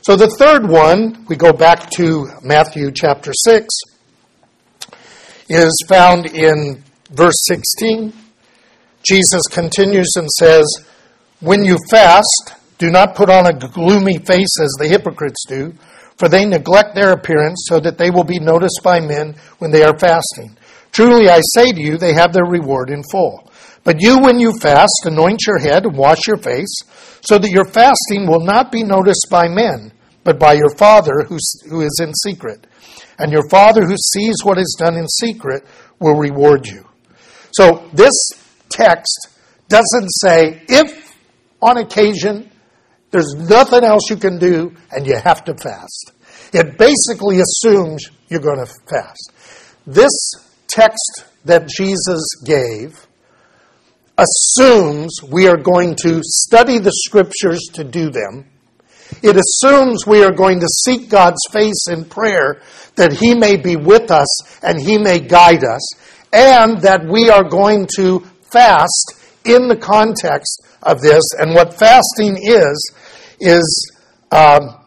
So 0.06 0.16
the 0.16 0.28
third 0.28 0.70
one, 0.70 1.26
we 1.28 1.36
go 1.36 1.52
back 1.52 1.90
to 1.98 2.28
Matthew 2.44 2.92
chapter 2.92 3.32
6, 3.34 3.68
is 5.50 5.84
found 5.90 6.28
in 6.28 6.84
verse 7.10 7.44
16. 7.48 8.14
Jesus 9.02 9.42
continues 9.50 10.12
and 10.16 10.30
says, 10.30 10.64
when 11.40 11.66
you 11.66 11.80
fast, 11.90 12.54
do 12.78 12.92
not 12.92 13.16
put 13.16 13.32
on 13.32 13.48
a 13.48 13.58
gloomy 13.58 14.20
face 14.20 14.62
as 14.62 14.76
the 14.78 14.88
hypocrites 14.88 15.44
do, 15.48 15.74
for 16.18 16.30
they 16.30 16.46
neglect 16.46 16.94
their 16.94 17.14
appearance 17.14 17.66
so 17.68 17.80
that 17.80 17.98
they 17.98 18.12
will 18.12 18.24
be 18.24 18.38
noticed 18.38 18.82
by 18.84 19.00
men 19.00 19.34
when 19.58 19.72
they 19.72 19.82
are 19.82 19.98
fasting. 19.98 20.56
Truly 20.92 21.30
I 21.30 21.42
say 21.56 21.72
to 21.72 21.82
you, 21.82 21.98
they 21.98 22.14
have 22.14 22.32
their 22.32 22.46
reward 22.46 22.92
in 22.92 23.02
full. 23.10 23.52
But 23.84 24.02
you, 24.02 24.20
when 24.20 24.40
you 24.40 24.54
fast, 24.54 25.06
anoint 25.06 25.48
your 25.48 25.58
head 25.58 25.86
and 25.86 25.98
wash 25.98 26.28
your 26.28 26.38
face, 26.38 26.84
so 27.22 27.40
that 27.40 27.50
your 27.50 27.66
fasting 27.66 28.28
will 28.28 28.40
not 28.42 28.72
be 28.72 28.84
noticed 28.84 29.28
by 29.32 29.48
men, 29.48 29.92
but 30.26 30.38
by 30.38 30.54
your 30.54 30.76
Father 30.76 31.24
who, 31.30 31.38
who 31.70 31.82
is 31.82 32.02
in 32.04 32.14
secret. 32.14 32.68
And 33.18 33.32
your 33.32 33.48
Father 33.48 33.86
who 33.86 33.96
sees 33.96 34.36
what 34.44 34.58
is 34.58 34.76
done 34.78 34.98
in 34.98 35.08
secret 35.08 35.64
will 36.00 36.16
reward 36.16 36.68
you. 36.68 36.86
So 37.52 37.88
this 37.94 38.12
text 38.70 39.30
doesn't 39.70 40.10
say 40.10 40.62
if 40.68 41.16
on 41.62 41.78
occasion 41.78 42.52
there's 43.12 43.34
nothing 43.36 43.86
else 43.86 44.10
you 44.10 44.18
can 44.18 44.38
do 44.40 44.76
and 44.92 45.08
you 45.08 45.16
have 45.16 45.46
to 45.46 45.54
fast. 45.56 46.12
It 46.52 46.78
basically 46.78 47.40
assumes 47.40 48.10
you're 48.28 48.42
going 48.42 48.66
to 48.66 48.74
fast. 48.90 49.32
This 49.88 50.12
text 50.68 51.26
that 51.46 51.70
Jesus 51.70 52.24
gave 52.44 53.08
assumes 54.18 55.20
we 55.32 55.48
are 55.48 55.58
going 55.58 55.96
to 55.96 56.22
study 56.24 56.80
the 56.80 56.92
scriptures 56.92 57.62
to 57.74 57.84
do 57.84 58.10
them. 58.10 58.50
It 59.22 59.36
assumes 59.36 60.06
we 60.06 60.24
are 60.24 60.32
going 60.32 60.60
to 60.60 60.68
seek 60.68 61.10
God's 61.10 61.42
face 61.52 61.88
in 61.90 62.06
prayer 62.06 62.62
that 62.96 63.14
He 63.14 63.34
may 63.34 63.58
be 63.58 63.76
with 63.76 64.12
us 64.12 64.64
and 64.64 64.80
He 64.80 64.98
may 64.98 65.20
guide 65.20 65.64
us, 65.64 65.82
and 66.34 66.82
that 66.82 67.06
we 67.06 67.30
are 67.30 67.44
going 67.44 67.88
to 67.96 68.20
fast 68.52 69.14
in 69.46 69.68
the 69.68 69.78
context 69.78 70.66
of 70.82 71.02
this. 71.02 71.24
And 71.38 71.54
what 71.54 71.74
fasting 71.74 72.38
is, 72.42 72.94
is 73.40 73.92
um, 74.32 74.86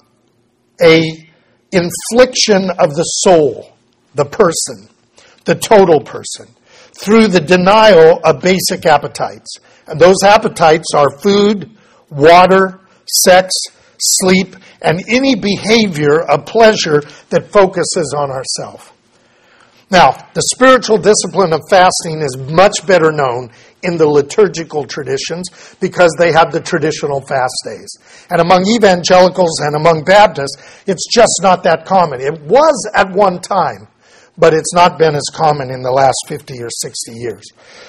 a 0.83 1.29
infliction 1.73 2.71
of 2.79 2.95
the 2.95 3.05
soul, 3.05 3.73
the 4.15 4.25
person, 4.25 4.89
the 5.45 5.55
total 5.55 6.01
person, 6.01 6.49
through 6.93 7.29
the 7.29 7.41
denial 7.41 8.21
of 8.25 8.41
basic 8.41 8.87
appetites. 8.87 9.59
And 9.87 10.01
those 10.01 10.23
appetites 10.23 10.93
are 10.95 11.11
food, 11.19 11.71
water, 12.11 12.81
sex, 13.07 13.53
sleep, 14.01 14.57
and 14.83 15.03
any 15.09 15.35
behavior 15.35 16.21
of 16.21 16.47
pleasure 16.47 17.03
that 17.31 17.51
focuses 17.53 18.15
on 18.17 18.31
ourself. 18.31 18.95
Now, 19.91 20.29
the 20.35 20.43
spiritual 20.55 20.99
discipline 20.99 21.55
of 21.55 21.63
fasting 21.71 22.21
is 22.21 22.37
much 22.37 22.87
better 22.87 23.11
known 23.11 23.51
in 23.83 23.97
the 23.97 24.07
liturgical 24.07 24.85
traditions 24.85 25.49
because 25.81 26.15
they 26.19 26.33
have 26.33 26.53
the 26.53 26.61
traditional 26.61 27.21
fast 27.23 27.57
days. 27.65 27.89
And 28.29 28.41
among 28.41 28.67
evangelicals 28.69 29.61
and 29.61 29.77
among 29.77 30.05
Baptists, 30.05 30.83
it's 30.87 31.07
just 31.11 31.41
not 31.43 31.63
that 31.63 31.87
common. 31.87 32.21
It 32.21 32.39
was 32.43 32.91
at 32.95 33.11
one 33.13 33.41
time, 33.41 33.89
but 34.37 34.53
it's 34.53 34.75
not 34.75 34.99
been 34.99 35.15
as 35.15 35.25
common 35.33 35.71
in 35.71 35.83
the 35.83 35.91
last 35.91 36.19
50 36.29 36.63
or 36.63 36.71
60 36.71 37.13
years. 37.13 37.45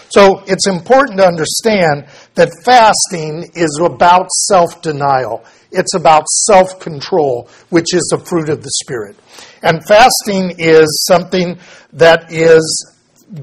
So 0.10 0.44
it's 0.48 0.68
important 0.68 1.20
to 1.20 1.28
understand 1.28 2.08
that 2.36 2.50
fasting 2.64 3.52
is 3.56 3.80
about 3.84 4.30
self 4.48 4.82
denial. 4.82 5.44
It's 5.72 5.94
about 5.94 6.28
self 6.28 6.80
control, 6.80 7.50
which 7.70 7.94
is 7.94 8.12
a 8.14 8.20
fruit 8.20 8.50
of 8.50 8.64
the 8.64 8.72
Spirit. 8.84 9.16
And 9.62 9.86
fasting 9.86 10.56
is 10.58 11.06
something 11.08 11.60
that 11.94 12.32
is 12.32 12.96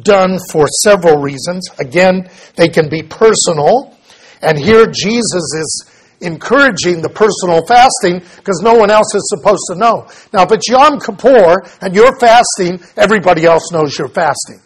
done 0.03 0.39
for 0.51 0.67
several 0.83 1.21
reasons. 1.21 1.69
Again, 1.79 2.29
they 2.57 2.69
can 2.69 2.89
be 2.89 3.03
personal. 3.03 3.97
And 4.43 4.59
here 4.59 4.87
Jesus 4.87 5.55
is 5.55 5.91
encouraging 6.21 7.03
the 7.03 7.09
personal 7.09 7.65
fasting 7.67 8.21
because 8.37 8.61
no 8.63 8.75
one 8.75 8.91
else 8.91 9.15
is 9.15 9.29
supposed 9.29 9.63
to 9.69 9.77
know. 9.77 10.09
Now, 10.33 10.45
if 10.45 10.53
it's 10.53 10.69
Yom 10.69 10.99
Kippur 11.01 11.63
and 11.81 11.95
you're 11.95 12.19
fasting, 12.19 12.81
everybody 12.97 13.45
else 13.45 13.71
knows 13.73 13.97
you're 13.99 14.09
fasting. 14.09 14.61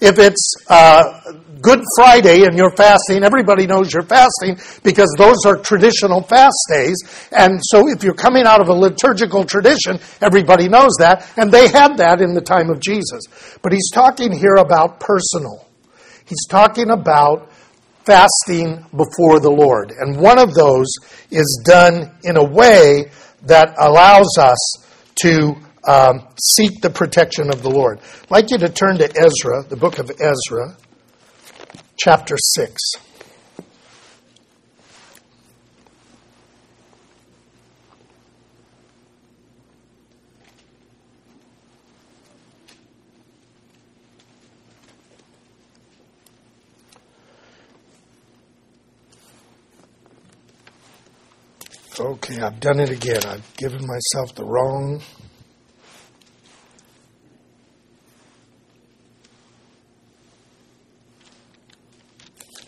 If 0.00 0.18
it's 0.18 0.54
uh, 0.68 1.20
Good 1.60 1.82
Friday 1.96 2.44
and 2.44 2.58
you're 2.58 2.76
fasting, 2.76 3.24
everybody 3.24 3.66
knows 3.66 3.92
you're 3.92 4.02
fasting 4.02 4.58
because 4.82 5.08
those 5.16 5.46
are 5.46 5.56
traditional 5.56 6.22
fast 6.22 6.58
days. 6.68 6.96
And 7.32 7.58
so 7.62 7.88
if 7.88 8.04
you're 8.04 8.12
coming 8.12 8.44
out 8.44 8.60
of 8.60 8.68
a 8.68 8.72
liturgical 8.74 9.44
tradition, 9.44 9.98
everybody 10.20 10.68
knows 10.68 10.92
that. 10.98 11.26
And 11.38 11.50
they 11.50 11.68
had 11.68 11.96
that 11.96 12.20
in 12.20 12.34
the 12.34 12.42
time 12.42 12.68
of 12.68 12.80
Jesus. 12.80 13.22
But 13.62 13.72
he's 13.72 13.90
talking 13.92 14.30
here 14.30 14.56
about 14.56 15.00
personal. 15.00 15.66
He's 16.26 16.46
talking 16.48 16.90
about 16.90 17.50
fasting 18.04 18.84
before 18.94 19.40
the 19.40 19.50
Lord. 19.50 19.90
And 19.90 20.18
one 20.18 20.38
of 20.38 20.52
those 20.54 20.88
is 21.30 21.62
done 21.64 22.10
in 22.24 22.36
a 22.36 22.44
way 22.44 23.10
that 23.44 23.74
allows 23.78 24.36
us 24.38 24.58
to 25.22 25.56
um, 25.86 26.26
seek 26.38 26.80
the 26.80 26.90
protection 26.90 27.50
of 27.50 27.62
the 27.62 27.70
Lord. 27.70 28.00
I'd 28.00 28.30
like 28.30 28.50
you 28.50 28.58
to 28.58 28.68
turn 28.68 28.98
to 28.98 29.04
Ezra, 29.04 29.64
the 29.68 29.76
book 29.76 29.98
of 29.98 30.10
Ezra 30.10 30.76
chapter 31.96 32.36
6. 32.36 32.76
Okay, 52.00 52.40
I've 52.40 52.58
done 52.58 52.80
it 52.80 52.90
again. 52.90 53.24
I've 53.24 53.56
given 53.56 53.86
myself 53.86 54.34
the 54.34 54.44
wrong 54.44 55.00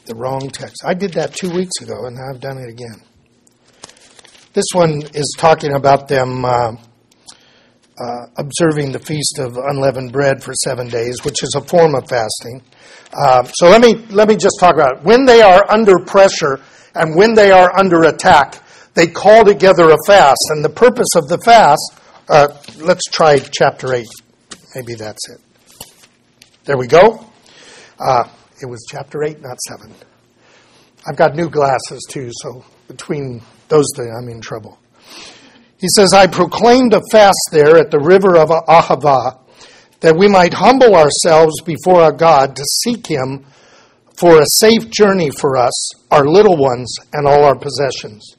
the 0.06 0.14
wrong 0.14 0.48
text. 0.50 0.82
I 0.84 0.94
did 0.94 1.12
that 1.14 1.34
two 1.34 1.50
weeks 1.50 1.80
ago, 1.82 2.06
and 2.06 2.18
I've 2.18 2.40
done 2.40 2.58
it 2.58 2.70
again. 2.70 3.02
This 4.52 4.66
one 4.72 5.02
is 5.12 5.34
talking 5.36 5.74
about 5.74 6.08
them 6.08 6.44
uh, 6.44 6.72
uh, 7.98 8.26
observing 8.38 8.92
the 8.92 8.98
feast 8.98 9.38
of 9.38 9.56
unleavened 9.56 10.12
bread 10.12 10.42
for 10.42 10.54
seven 10.54 10.88
days, 10.88 11.24
which 11.24 11.42
is 11.42 11.54
a 11.56 11.60
form 11.60 11.94
of 11.94 12.08
fasting. 12.08 12.62
Uh, 13.12 13.44
so 13.44 13.68
let 13.68 13.80
me 13.80 13.94
let 14.10 14.28
me 14.28 14.36
just 14.36 14.58
talk 14.58 14.74
about 14.74 14.98
it. 14.98 15.02
When 15.02 15.24
they 15.24 15.42
are 15.42 15.64
under 15.70 15.98
pressure 15.98 16.60
and 16.94 17.14
when 17.14 17.34
they 17.34 17.50
are 17.50 17.76
under 17.78 18.02
attack, 18.04 18.62
they 18.94 19.06
call 19.06 19.44
together 19.44 19.90
a 19.90 19.96
fast, 20.06 20.40
and 20.50 20.64
the 20.64 20.70
purpose 20.70 21.14
of 21.16 21.28
the 21.28 21.38
fast. 21.38 22.00
Uh, 22.28 22.48
let's 22.78 23.04
try 23.04 23.38
chapter 23.38 23.94
eight. 23.94 24.08
Maybe 24.74 24.94
that's 24.94 25.28
it. 25.30 25.40
There 26.64 26.76
we 26.76 26.86
go. 26.86 27.24
Uh, 27.98 28.24
it 28.60 28.66
was 28.66 28.84
chapter 28.88 29.22
8, 29.22 29.42
not 29.42 29.60
7. 29.68 29.92
I've 31.06 31.16
got 31.16 31.36
new 31.36 31.48
glasses 31.48 32.04
too, 32.08 32.30
so 32.42 32.64
between 32.88 33.42
those 33.68 33.86
two, 33.94 34.02
I'm 34.02 34.28
in 34.28 34.40
trouble. 34.40 34.78
He 35.78 35.88
says, 35.94 36.14
I 36.14 36.26
proclaimed 36.26 36.94
a 36.94 37.02
fast 37.12 37.48
there 37.52 37.76
at 37.76 37.90
the 37.90 38.00
river 38.00 38.36
of 38.36 38.48
Ahava 38.48 39.38
that 40.00 40.16
we 40.16 40.28
might 40.28 40.54
humble 40.54 40.94
ourselves 40.94 41.60
before 41.62 42.00
our 42.00 42.12
God 42.12 42.56
to 42.56 42.64
seek 42.82 43.06
Him 43.06 43.44
for 44.14 44.40
a 44.40 44.46
safe 44.46 44.90
journey 44.90 45.30
for 45.30 45.56
us, 45.56 45.90
our 46.10 46.24
little 46.24 46.56
ones, 46.56 46.96
and 47.12 47.26
all 47.26 47.44
our 47.44 47.56
possessions. 47.56 48.36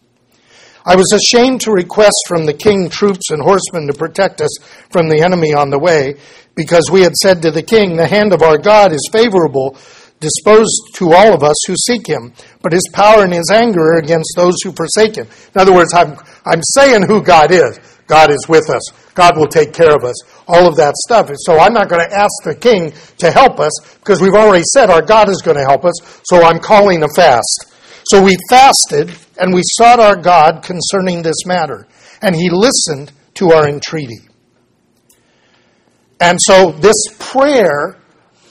I 0.83 0.95
was 0.95 1.11
ashamed 1.11 1.61
to 1.61 1.71
request 1.71 2.15
from 2.27 2.45
the 2.45 2.53
king 2.53 2.89
troops 2.89 3.29
and 3.29 3.41
horsemen 3.41 3.87
to 3.87 3.93
protect 3.93 4.41
us 4.41 4.57
from 4.89 5.09
the 5.09 5.21
enemy 5.21 5.53
on 5.53 5.69
the 5.69 5.79
way, 5.79 6.15
because 6.55 6.89
we 6.89 7.01
had 7.01 7.15
said 7.15 7.41
to 7.41 7.51
the 7.51 7.61
king, 7.61 7.95
The 7.95 8.07
hand 8.07 8.33
of 8.33 8.41
our 8.41 8.57
God 8.57 8.91
is 8.93 9.09
favorable 9.11 9.77
disposed 10.19 10.95
to 10.95 11.13
all 11.13 11.33
of 11.33 11.43
us 11.43 11.55
who 11.67 11.75
seek 11.75 12.07
him, 12.07 12.33
but 12.61 12.73
his 12.73 12.87
power 12.93 13.23
and 13.23 13.33
his 13.33 13.49
anger 13.51 13.93
are 13.93 13.99
against 13.99 14.33
those 14.35 14.55
who 14.63 14.71
forsake 14.71 15.15
him. 15.15 15.27
In 15.53 15.61
other 15.61 15.73
words, 15.73 15.93
I'm, 15.93 16.17
I'm 16.45 16.61
saying 16.75 17.03
who 17.03 17.21
God 17.21 17.51
is. 17.51 17.79
God 18.07 18.31
is 18.31 18.45
with 18.47 18.69
us. 18.69 18.81
God 19.13 19.37
will 19.37 19.47
take 19.47 19.73
care 19.73 19.93
of 19.93 20.03
us. 20.03 20.15
All 20.47 20.67
of 20.67 20.77
that 20.77 20.95
stuff. 20.95 21.29
So 21.39 21.59
I'm 21.59 21.73
not 21.73 21.89
going 21.89 22.07
to 22.07 22.15
ask 22.15 22.43
the 22.43 22.55
king 22.55 22.93
to 23.17 23.31
help 23.31 23.59
us 23.59 23.71
because 23.95 24.21
we've 24.21 24.33
already 24.33 24.63
said 24.73 24.89
our 24.89 25.01
God 25.01 25.29
is 25.29 25.41
going 25.41 25.57
to 25.57 25.65
help 25.67 25.83
us. 25.83 26.21
So 26.23 26.43
I'm 26.43 26.59
calling 26.59 27.03
a 27.03 27.09
fast. 27.09 27.73
So 28.05 28.23
we 28.23 28.37
fasted 28.49 29.11
and 29.37 29.53
we 29.53 29.61
sought 29.63 29.99
our 29.99 30.15
God 30.15 30.63
concerning 30.63 31.21
this 31.21 31.45
matter. 31.45 31.87
And 32.21 32.35
he 32.35 32.49
listened 32.49 33.11
to 33.35 33.51
our 33.51 33.67
entreaty. 33.67 34.21
And 36.19 36.41
so 36.41 36.71
this 36.71 36.95
prayer 37.19 37.97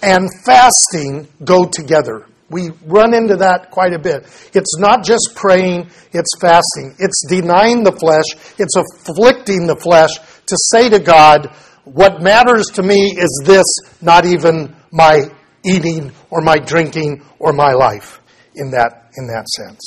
and 0.03 0.29
fasting 0.45 1.29
go 1.45 1.65
together. 1.65 2.27
We 2.49 2.71
run 2.85 3.13
into 3.13 3.37
that 3.37 3.71
quite 3.71 3.93
a 3.93 3.99
bit. 3.99 4.23
It's 4.55 4.79
not 4.79 5.05
just 5.05 5.33
praying, 5.35 5.91
it's 6.13 6.39
fasting. 6.41 6.95
It's 6.99 7.27
denying 7.29 7.83
the 7.83 7.93
flesh, 7.93 8.25
it's 8.59 8.77
afflicting 8.77 9.67
the 9.67 9.77
flesh 9.77 10.19
to 10.47 10.57
say 10.71 10.89
to 10.89 11.01
God, 11.01 11.53
what 11.85 12.23
matters 12.23 12.67
to 12.75 12.83
me 12.83 13.17
is 13.17 13.43
this, 13.45 13.65
not 14.01 14.27
even 14.27 14.75
my 14.93 15.25
eating 15.65 16.13
or 16.31 16.41
my 16.41 16.59
drinking 16.59 17.23
or 17.39 17.53
my 17.53 17.73
life 17.73 18.21
in 18.55 18.71
that, 18.71 19.11
in 19.17 19.27
that 19.27 19.47
sense. 19.49 19.81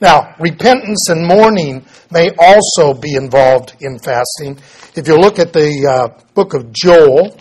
Now, 0.00 0.34
repentance 0.38 1.08
and 1.08 1.26
mourning 1.26 1.86
may 2.10 2.30
also 2.38 2.92
be 2.92 3.14
involved 3.14 3.76
in 3.80 3.98
fasting. 3.98 4.58
If 4.94 5.08
you 5.08 5.16
look 5.16 5.38
at 5.38 5.52
the 5.52 5.86
uh, 5.88 6.22
book 6.34 6.52
of 6.52 6.70
Joel, 6.72 7.36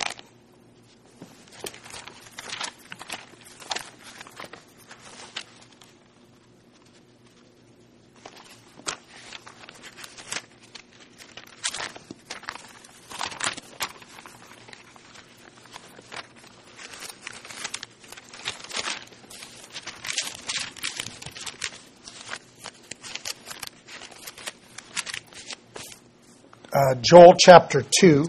uh, 26.75 26.95
Joel 26.95 27.35
chapter 27.39 27.85
2, 28.01 28.25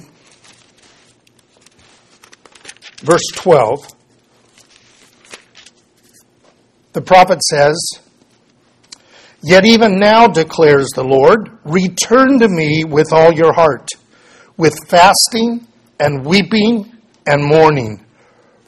verse 3.03 3.27
12. 3.35 3.89
The 6.93 7.03
prophet 7.03 7.43
says, 7.43 7.77
Yet 9.43 9.65
even 9.65 9.99
now 9.99 10.29
declares 10.29 10.89
the 10.95 11.03
Lord, 11.03 11.59
return 11.65 12.39
to 12.39 12.49
me 12.49 12.85
with 12.85 13.13
all 13.13 13.33
your 13.33 13.53
heart, 13.53 13.89
with 14.57 14.75
fasting 14.87 15.67
and 15.99 16.25
weeping 16.25 16.93
and 17.27 17.45
mourning. 17.45 18.05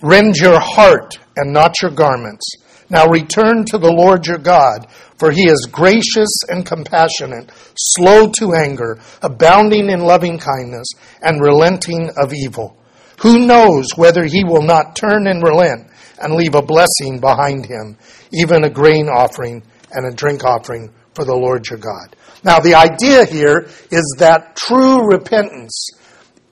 Rend 0.03 0.37
your 0.39 0.59
heart 0.59 1.21
and 1.37 1.53
not 1.53 1.81
your 1.81 1.93
garments. 1.93 2.45
Now 2.91 3.07
return 3.07 3.65
to 3.67 3.79
the 3.79 3.93
Lord 3.93 4.27
your 4.27 4.39
God, 4.39 4.87
for 5.19 5.31
he 5.31 5.43
is 5.43 5.69
gracious 5.71 6.31
and 6.49 6.65
compassionate, 6.65 7.51
slow 7.77 8.31
to 8.39 8.55
anger, 8.55 8.99
abounding 9.21 9.91
in 9.91 10.01
loving 10.01 10.39
kindness, 10.39 10.89
and 11.21 11.43
relenting 11.43 12.11
of 12.17 12.33
evil. 12.33 12.77
Who 13.21 13.47
knows 13.47 13.89
whether 13.97 14.25
he 14.25 14.45
will 14.45 14.63
not 14.63 14.97
turn 14.97 15.27
and 15.27 15.43
relent 15.43 15.89
and 16.21 16.35
leave 16.35 16.55
a 16.55 16.63
blessing 16.63 17.21
behind 17.21 17.67
him, 17.67 17.97
even 18.33 18.65
a 18.65 18.71
grain 18.71 19.09
offering 19.09 19.63
and 19.93 20.07
a 20.07 20.15
drink 20.15 20.45
offering 20.45 20.93
for 21.15 21.25
the 21.25 21.35
Lord 21.35 21.69
your 21.69 21.79
God. 21.79 22.15
Now, 22.45 22.61
the 22.61 22.75
idea 22.75 23.25
here 23.25 23.69
is 23.91 24.17
that 24.19 24.55
true 24.55 25.05
repentance 25.11 25.91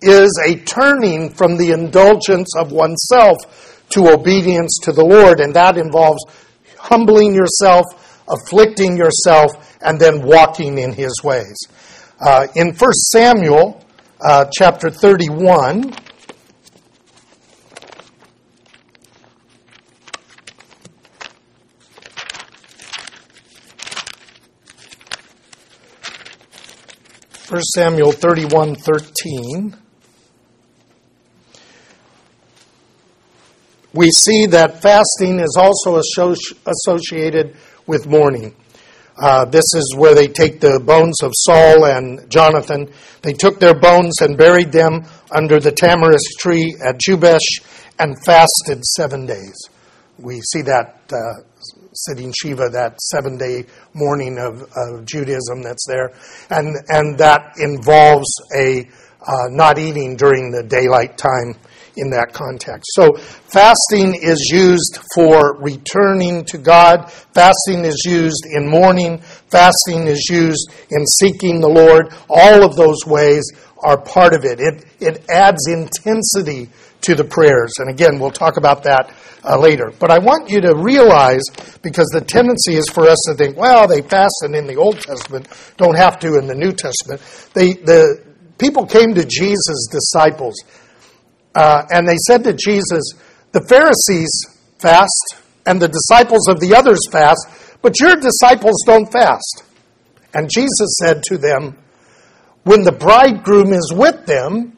is 0.03 0.31
a 0.44 0.57
turning 0.57 1.31
from 1.31 1.57
the 1.57 1.70
indulgence 1.70 2.51
of 2.57 2.72
oneself 2.72 3.76
to 3.97 4.13
obedience 4.13 4.79
to 4.83 4.93
the 4.93 5.05
Lord, 5.05 5.41
and 5.41 5.55
that 5.55 5.79
involves 5.79 6.23
humbling 6.79 7.35
yourself, 7.35 7.85
afflicting 8.29 8.97
yourself, 8.97 9.51
and 9.81 9.99
then 9.99 10.23
walking 10.23 10.79
in 10.79 10.93
His 10.93 11.23
ways. 11.25 11.57
Uh, 12.21 12.47
in 12.55 12.75
1 12.75 12.93
Samuel 12.93 13.83
uh, 14.21 14.45
chapter 14.53 14.91
31, 14.91 15.95
First 27.47 27.71
Samuel 27.75 28.13
31 28.13 28.75
13. 28.75 29.86
We 33.97 34.11
see 34.11 34.47
that 34.47 34.83
fasting 34.83 35.41
is 35.41 35.57
also 35.59 35.97
associated 35.97 37.57
with 37.87 38.07
mourning. 38.07 38.55
Uh, 39.19 39.47
this 39.47 39.65
is 39.75 39.95
where 39.97 40.15
they 40.15 40.27
take 40.27 40.61
the 40.61 40.79
bones 40.85 41.23
of 41.23 41.33
Saul 41.35 41.87
and 41.87 42.31
Jonathan. 42.31 42.91
They 43.23 43.33
took 43.33 43.59
their 43.59 43.75
bones 43.75 44.21
and 44.21 44.37
buried 44.37 44.73
them 44.73 45.07
under 45.31 45.59
the 45.59 45.73
tamarisk 45.73 46.39
tree 46.39 46.77
at 46.85 47.01
Jabesh 47.01 47.63
and 47.99 48.15
fasted 48.25 48.85
seven 48.85 49.25
days. 49.25 49.57
We 50.19 50.41
see 50.53 50.61
that 50.63 51.01
uh, 51.11 51.43
sitting 51.95 52.33
Shiva, 52.39 52.69
that 52.73 53.01
seven 53.01 53.39
day 53.39 53.65
mourning 53.95 54.39
of, 54.39 54.63
of, 54.77 55.07
Judaism 55.07 55.63
that's 55.63 55.87
there. 55.87 56.13
And, 56.51 56.77
and 56.89 57.19
that 57.19 57.55
involves 57.59 58.29
a 58.55 58.87
uh, 59.27 59.49
not 59.49 59.79
eating 59.79 60.17
during 60.17 60.51
the 60.51 60.63
daylight 60.63 61.17
time 61.17 61.57
in 61.97 62.11
that 62.11 62.33
context. 62.33 62.91
So, 62.95 63.17
fasting 63.17 64.15
is 64.15 64.51
used 64.53 64.99
for 65.15 65.57
returning 65.59 66.45
to 66.47 66.59
God. 66.59 67.11
Fasting 67.11 67.85
is 67.85 68.03
used 68.07 68.47
in 68.51 68.69
mourning. 68.69 69.19
Fasting 69.51 70.07
is 70.07 70.29
used 70.31 70.71
in 70.91 71.07
seeking 71.19 71.61
the 71.61 71.69
Lord. 71.69 72.13
All 72.29 72.65
of 72.65 72.77
those 72.77 73.05
ways 73.07 73.51
are 73.83 74.01
part 74.01 74.35
of 74.35 74.45
it. 74.45 74.61
It, 74.61 74.85
it 75.01 75.25
adds 75.31 75.67
intensity 75.69 76.71
to 77.03 77.15
the 77.15 77.25
prayers. 77.25 77.75
And 77.79 77.91
again, 77.91 78.19
we'll 78.19 78.31
talk 78.31 78.57
about 78.57 78.83
that 78.85 79.15
uh, 79.45 79.59
later. 79.59 79.93
But 79.99 80.11
I 80.11 80.19
want 80.19 80.51
you 80.51 80.61
to 80.63 80.75
realize, 80.77 81.45
because 81.83 82.09
the 82.13 82.21
tendency 82.21 82.75
is 82.75 82.89
for 82.89 83.09
us 83.09 83.19
to 83.29 83.35
think, 83.35 83.57
well, 83.57 83.87
they 83.87 84.03
fasted 84.03 84.55
in 84.55 84.67
the 84.67 84.77
Old 84.77 85.01
Testament, 85.01 85.49
don't 85.77 85.97
have 85.97 86.19
to 86.21 86.39
in 86.39 86.47
the 86.47 86.55
New 86.55 86.73
Testament. 86.73 87.23
They, 87.55 87.75
the 87.75 88.25
people 88.59 88.87
came 88.87 89.15
to 89.15 89.25
Jesus' 89.25 89.89
disciples 89.91 90.57
uh, 91.57 91.87
and 91.90 92.07
they 92.07 92.19
said 92.29 92.45
to 92.45 92.53
Jesus, 92.53 93.14
The 93.53 93.64
Pharisees 93.66 94.31
fast, 94.79 95.37
and 95.64 95.81
the 95.81 95.88
disciples 95.88 96.49
of 96.49 96.61
the 96.61 96.75
others 96.75 97.01
fast, 97.11 97.49
but 97.81 97.99
your 97.99 98.14
disciples 98.16 98.83
don't 98.87 99.11
fast. 99.11 99.64
And 100.35 100.51
Jesus 100.55 100.99
said 101.03 101.23
to 101.25 101.38
them, 101.38 101.77
When 102.64 102.83
the 102.83 102.92
bridegroom 102.92 103.73
is 103.73 103.92
with 103.97 104.27
them, 104.27 104.77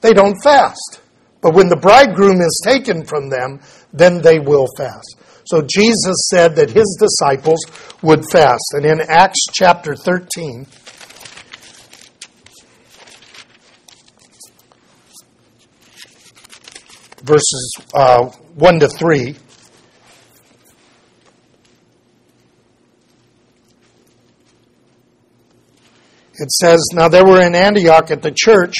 they 0.00 0.12
don't 0.12 0.40
fast. 0.42 1.02
But 1.42 1.54
when 1.54 1.68
the 1.68 1.76
bridegroom 1.76 2.40
is 2.40 2.62
taken 2.64 3.04
from 3.04 3.28
them, 3.28 3.60
then 3.92 4.22
they 4.22 4.38
will 4.38 4.66
fast. 4.76 5.16
So 5.44 5.62
Jesus 5.62 6.16
said 6.30 6.56
that 6.56 6.70
his 6.70 6.96
disciples 6.98 7.60
would 8.02 8.24
fast. 8.32 8.64
And 8.72 8.84
in 8.84 9.00
Acts 9.00 9.44
chapter 9.52 9.94
13, 9.94 10.66
verses 17.26 17.74
uh, 17.92 18.26
1 18.54 18.80
to 18.80 18.88
3. 18.88 19.36
It 26.38 26.50
says, 26.50 26.80
Now 26.92 27.08
there 27.08 27.24
were 27.24 27.40
in 27.40 27.54
Antioch 27.54 28.10
at 28.10 28.22
the 28.22 28.30
church 28.30 28.74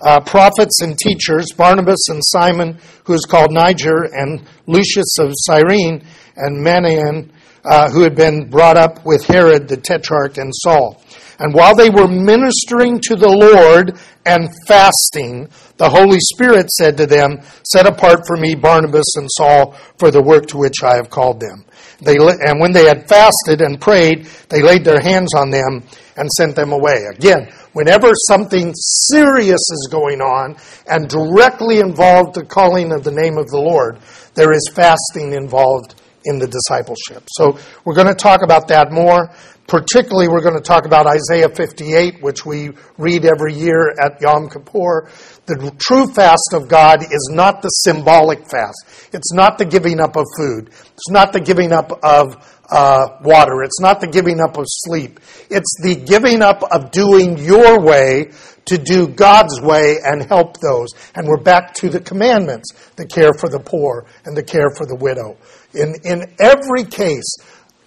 uh, 0.00 0.20
prophets 0.20 0.80
and 0.80 0.98
teachers, 0.98 1.52
Barnabas 1.56 2.08
and 2.08 2.20
Simon, 2.24 2.78
who 3.04 3.12
is 3.14 3.24
called 3.24 3.52
Niger, 3.52 4.04
and 4.12 4.42
Lucius 4.66 5.18
of 5.18 5.32
Cyrene, 5.34 6.04
and 6.36 6.64
Manaen, 6.64 7.30
uh, 7.64 7.90
who 7.90 8.02
had 8.02 8.16
been 8.16 8.48
brought 8.48 8.76
up 8.76 9.04
with 9.04 9.24
Herod 9.24 9.68
the 9.68 9.76
tetrarch 9.76 10.38
and 10.38 10.52
Saul. 10.54 11.02
And 11.42 11.52
while 11.52 11.74
they 11.74 11.90
were 11.90 12.06
ministering 12.06 13.00
to 13.00 13.16
the 13.16 13.28
Lord 13.28 13.98
and 14.24 14.48
fasting, 14.68 15.48
the 15.76 15.90
Holy 15.90 16.20
Spirit 16.20 16.70
said 16.70 16.96
to 16.98 17.06
them, 17.06 17.40
Set 17.64 17.84
apart 17.84 18.20
for 18.28 18.36
me 18.36 18.54
Barnabas 18.54 19.16
and 19.16 19.28
Saul 19.28 19.72
for 19.98 20.12
the 20.12 20.22
work 20.22 20.46
to 20.46 20.56
which 20.56 20.84
I 20.84 20.94
have 20.94 21.10
called 21.10 21.40
them. 21.40 21.64
They, 22.00 22.14
and 22.16 22.60
when 22.60 22.70
they 22.70 22.84
had 22.84 23.08
fasted 23.08 23.60
and 23.60 23.80
prayed, 23.80 24.26
they 24.50 24.62
laid 24.62 24.84
their 24.84 25.00
hands 25.00 25.34
on 25.34 25.50
them 25.50 25.82
and 26.16 26.30
sent 26.30 26.54
them 26.54 26.70
away. 26.70 27.06
Again, 27.12 27.52
whenever 27.72 28.12
something 28.28 28.72
serious 29.10 29.62
is 29.72 29.88
going 29.90 30.20
on 30.20 30.54
and 30.86 31.08
directly 31.08 31.80
involved 31.80 32.36
the 32.36 32.44
calling 32.44 32.92
of 32.92 33.02
the 33.02 33.10
name 33.10 33.36
of 33.36 33.48
the 33.48 33.58
Lord, 33.58 33.98
there 34.34 34.52
is 34.52 34.70
fasting 34.72 35.32
involved 35.32 35.96
in 36.24 36.38
the 36.38 36.46
discipleship. 36.46 37.24
So 37.32 37.58
we're 37.84 37.94
going 37.94 38.06
to 38.08 38.14
talk 38.14 38.42
about 38.42 38.68
that 38.68 38.92
more. 38.92 39.30
Particularly, 39.72 40.28
we're 40.28 40.42
going 40.42 40.54
to 40.54 40.60
talk 40.60 40.84
about 40.84 41.06
Isaiah 41.06 41.48
58, 41.48 42.20
which 42.20 42.44
we 42.44 42.72
read 42.98 43.24
every 43.24 43.54
year 43.54 43.94
at 43.98 44.20
Yom 44.20 44.50
Kippur. 44.50 45.08
The 45.46 45.74
true 45.78 46.12
fast 46.12 46.52
of 46.52 46.68
God 46.68 47.02
is 47.02 47.30
not 47.32 47.62
the 47.62 47.70
symbolic 47.70 48.40
fast. 48.50 49.08
It's 49.14 49.32
not 49.32 49.56
the 49.56 49.64
giving 49.64 49.98
up 49.98 50.14
of 50.14 50.26
food. 50.36 50.68
It's 50.68 51.08
not 51.08 51.32
the 51.32 51.40
giving 51.40 51.72
up 51.72 51.90
of 52.02 52.36
uh, 52.70 53.16
water. 53.22 53.62
It's 53.62 53.80
not 53.80 54.02
the 54.02 54.08
giving 54.08 54.40
up 54.40 54.58
of 54.58 54.66
sleep. 54.68 55.20
It's 55.48 55.74
the 55.82 55.96
giving 55.96 56.42
up 56.42 56.62
of 56.70 56.90
doing 56.90 57.38
your 57.38 57.80
way 57.80 58.32
to 58.66 58.76
do 58.76 59.08
God's 59.08 59.58
way 59.58 59.96
and 60.04 60.22
help 60.22 60.60
those. 60.60 60.88
And 61.14 61.26
we're 61.26 61.42
back 61.42 61.72
to 61.76 61.88
the 61.88 62.00
commandments 62.00 62.72
the 62.96 63.06
care 63.06 63.32
for 63.32 63.48
the 63.48 63.58
poor 63.58 64.04
and 64.26 64.36
the 64.36 64.42
care 64.42 64.68
for 64.76 64.84
the 64.84 64.96
widow. 64.96 65.38
In, 65.72 65.94
in 66.04 66.34
every 66.38 66.84
case, 66.84 67.36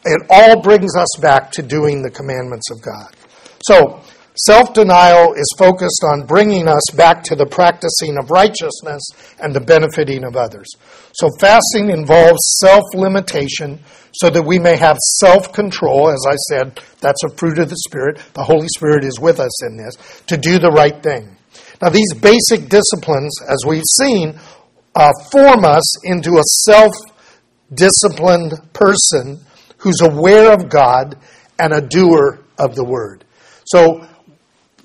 it 0.05 0.21
all 0.29 0.61
brings 0.61 0.95
us 0.95 1.09
back 1.19 1.51
to 1.53 1.63
doing 1.63 2.01
the 2.01 2.11
commandments 2.11 2.69
of 2.71 2.81
God. 2.81 3.13
So, 3.67 4.01
self 4.35 4.73
denial 4.73 5.33
is 5.33 5.53
focused 5.57 6.03
on 6.03 6.27
bringing 6.27 6.67
us 6.67 6.83
back 6.95 7.23
to 7.23 7.35
the 7.35 7.45
practicing 7.45 8.17
of 8.17 8.29
righteousness 8.29 9.03
and 9.41 9.53
the 9.53 9.61
benefiting 9.61 10.23
of 10.23 10.35
others. 10.35 10.67
So, 11.13 11.29
fasting 11.39 11.89
involves 11.89 12.59
self 12.61 12.83
limitation 12.93 13.79
so 14.13 14.29
that 14.29 14.43
we 14.43 14.59
may 14.59 14.75
have 14.75 14.97
self 15.17 15.51
control. 15.51 16.09
As 16.09 16.25
I 16.27 16.35
said, 16.49 16.79
that's 17.01 17.23
a 17.23 17.35
fruit 17.35 17.59
of 17.59 17.69
the 17.69 17.77
Spirit. 17.87 18.21
The 18.33 18.43
Holy 18.43 18.67
Spirit 18.67 19.03
is 19.03 19.19
with 19.19 19.39
us 19.39 19.65
in 19.65 19.77
this 19.77 19.95
to 20.27 20.37
do 20.37 20.59
the 20.59 20.71
right 20.71 21.01
thing. 21.01 21.35
Now, 21.81 21.89
these 21.89 22.13
basic 22.13 22.69
disciplines, 22.69 23.41
as 23.41 23.65
we've 23.65 23.83
seen, 23.97 24.39
uh, 24.95 25.11
form 25.31 25.65
us 25.65 26.05
into 26.05 26.37
a 26.37 26.43
self 26.43 26.93
disciplined 27.73 28.53
person 28.73 29.39
who's 29.85 30.01
aware 30.01 30.51
of 30.51 30.67
God 30.67 31.15
and 31.59 31.71
a 31.71 31.79
doer 31.79 32.39
of 32.57 32.73
the 32.73 32.83
word. 32.83 33.23
So 33.65 34.07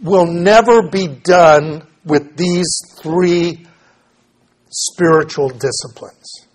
we'll 0.02 0.26
never 0.26 0.82
be 0.82 1.08
done 1.08 1.86
with 2.04 2.36
these 2.36 2.68
three 2.98 3.66
spiritual 4.68 5.48
disciplines. 5.48 6.46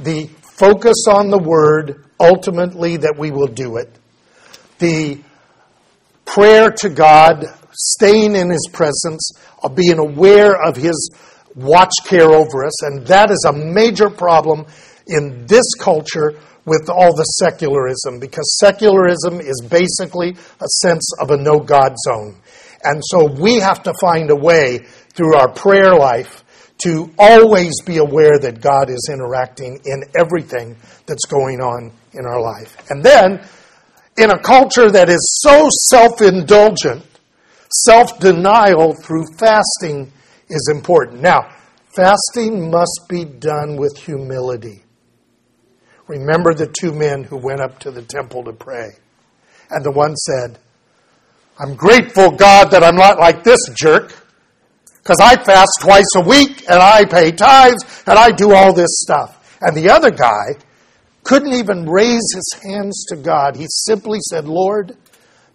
The 0.00 0.26
focus 0.42 1.04
on 1.08 1.30
the 1.30 1.38
word, 1.38 2.04
ultimately, 2.18 2.96
that 2.96 3.14
we 3.16 3.30
will 3.30 3.46
do 3.46 3.76
it. 3.76 3.96
The 4.80 5.20
prayer 6.24 6.72
to 6.72 6.88
God, 6.88 7.44
staying 7.70 8.34
in 8.34 8.50
His 8.50 8.68
presence, 8.72 9.30
of 9.62 9.76
being 9.76 10.00
aware 10.00 10.60
of 10.60 10.74
His 10.74 11.16
watch 11.54 11.94
care 12.06 12.32
over 12.32 12.64
us. 12.64 12.82
And 12.82 13.06
that 13.06 13.30
is 13.30 13.46
a 13.48 13.52
major 13.52 14.10
problem 14.10 14.66
in 15.06 15.46
this 15.46 15.74
culture 15.78 16.32
with 16.66 16.88
all 16.88 17.14
the 17.14 17.24
secularism 17.24 18.18
because 18.18 18.58
secularism 18.58 19.40
is 19.40 19.62
basically 19.68 20.30
a 20.30 20.68
sense 20.82 21.10
of 21.20 21.30
a 21.30 21.36
no 21.36 21.58
God 21.58 21.94
zone. 22.06 22.36
And 22.82 23.02
so 23.04 23.26
we 23.26 23.60
have 23.60 23.82
to 23.84 23.94
find 24.00 24.30
a 24.30 24.36
way 24.36 24.78
through 25.14 25.34
our 25.36 25.50
prayer 25.50 25.94
life 25.94 26.44
to 26.84 27.10
always 27.18 27.72
be 27.86 27.98
aware 27.98 28.38
that 28.38 28.60
God 28.60 28.90
is 28.90 29.08
interacting 29.10 29.80
in 29.84 30.04
everything 30.18 30.76
that's 31.06 31.24
going 31.24 31.60
on 31.60 31.92
in 32.12 32.26
our 32.26 32.40
life. 32.40 32.76
And 32.90 33.02
then, 33.02 33.46
in 34.16 34.30
a 34.30 34.38
culture 34.38 34.90
that 34.90 35.08
is 35.08 35.40
so 35.42 35.68
self 35.70 36.20
indulgent, 36.20 37.04
self 37.70 38.18
denial 38.20 38.94
through 38.94 39.24
fasting 39.38 40.12
is 40.48 40.70
important. 40.72 41.20
Now, 41.20 41.52
fasting 41.96 42.70
must 42.70 43.06
be 43.08 43.24
done 43.24 43.76
with 43.76 43.96
humility. 43.96 44.83
Remember 46.06 46.52
the 46.52 46.66
two 46.66 46.92
men 46.92 47.24
who 47.24 47.36
went 47.36 47.60
up 47.60 47.78
to 47.80 47.90
the 47.90 48.02
temple 48.02 48.44
to 48.44 48.52
pray. 48.52 48.90
And 49.70 49.84
the 49.84 49.90
one 49.90 50.14
said, 50.16 50.58
I'm 51.58 51.74
grateful, 51.74 52.30
God, 52.30 52.70
that 52.72 52.82
I'm 52.82 52.96
not 52.96 53.18
like 53.18 53.44
this 53.44 53.60
jerk, 53.74 54.12
because 54.96 55.18
I 55.22 55.36
fast 55.36 55.78
twice 55.80 56.08
a 56.16 56.28
week 56.28 56.68
and 56.68 56.78
I 56.78 57.04
pay 57.04 57.32
tithes 57.32 57.84
and 58.06 58.18
I 58.18 58.30
do 58.30 58.52
all 58.52 58.72
this 58.72 59.00
stuff. 59.00 59.58
And 59.60 59.76
the 59.76 59.90
other 59.90 60.10
guy 60.10 60.58
couldn't 61.22 61.54
even 61.54 61.88
raise 61.88 62.32
his 62.34 62.56
hands 62.62 63.04
to 63.08 63.16
God. 63.16 63.56
He 63.56 63.66
simply 63.68 64.18
said, 64.20 64.46
Lord, 64.46 64.96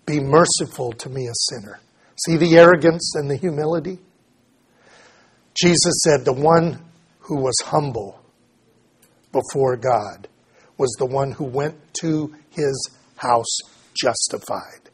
be 0.06 0.20
merciful 0.20 0.94
to 0.94 1.10
me, 1.10 1.28
a 1.28 1.34
sinner. 1.34 1.80
See 2.26 2.38
the 2.38 2.58
arrogance 2.58 3.14
and 3.16 3.30
the 3.30 3.38
humility? 3.38 4.00
Jesus 5.54 6.02
said, 6.04 6.26
The 6.26 6.34
one 6.34 6.84
who 7.20 7.38
was 7.38 7.56
humble 7.64 8.20
before 9.32 9.78
God 9.78 10.28
was 10.80 10.96
the 10.98 11.06
one 11.06 11.32
who 11.32 11.44
went 11.44 11.76
to 12.02 12.34
his 12.50 12.90
house 13.18 13.60
justified. 13.94 14.90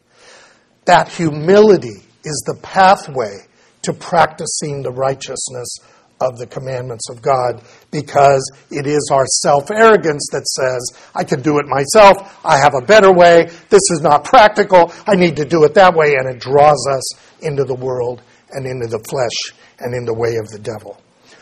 That 0.85 1.07
humility 1.07 2.03
is 2.25 2.43
the 2.45 2.59
pathway 2.61 3.37
to 3.83 3.93
practicing 3.93 4.81
the 4.81 4.91
righteousness 4.91 5.77
of 6.19 6.37
the 6.37 6.47
commandments 6.47 7.09
of 7.09 7.21
God 7.21 7.61
because 7.91 8.49
it 8.71 8.87
is 8.87 9.09
our 9.13 9.25
self 9.43 9.69
arrogance 9.69 10.27
that 10.31 10.47
says, 10.47 11.09
I 11.13 11.23
can 11.23 11.41
do 11.41 11.59
it 11.59 11.67
myself, 11.67 12.39
I 12.43 12.57
have 12.57 12.73
a 12.73 12.85
better 12.85 13.11
way, 13.11 13.43
this 13.69 13.81
is 13.91 14.01
not 14.01 14.23
practical, 14.23 14.91
I 15.05 15.15
need 15.15 15.35
to 15.37 15.45
do 15.45 15.63
it 15.65 15.73
that 15.75 15.93
way, 15.93 16.15
and 16.15 16.27
it 16.29 16.39
draws 16.39 16.87
us 16.89 17.43
into 17.43 17.63
the 17.63 17.75
world 17.75 18.21
and 18.51 18.65
into 18.65 18.87
the 18.87 19.03
flesh 19.09 19.59
and 19.79 19.93
in 19.93 20.05
the 20.05 20.13
way 20.13 20.35
of 20.37 20.47
the 20.49 20.59
devil. 20.59 20.99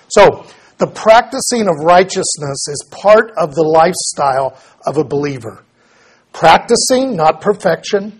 So, 0.10 0.46
the 0.78 0.88
practicing 0.88 1.68
of 1.68 1.84
righteousness 1.84 2.68
is 2.68 2.88
part 2.92 3.32
of 3.38 3.56
the 3.56 3.64
lifestyle 3.64 4.58
of 4.86 4.98
a 4.98 5.04
believer. 5.04 5.64
Practicing, 6.32 7.16
not 7.16 7.42
perfection, 7.42 8.20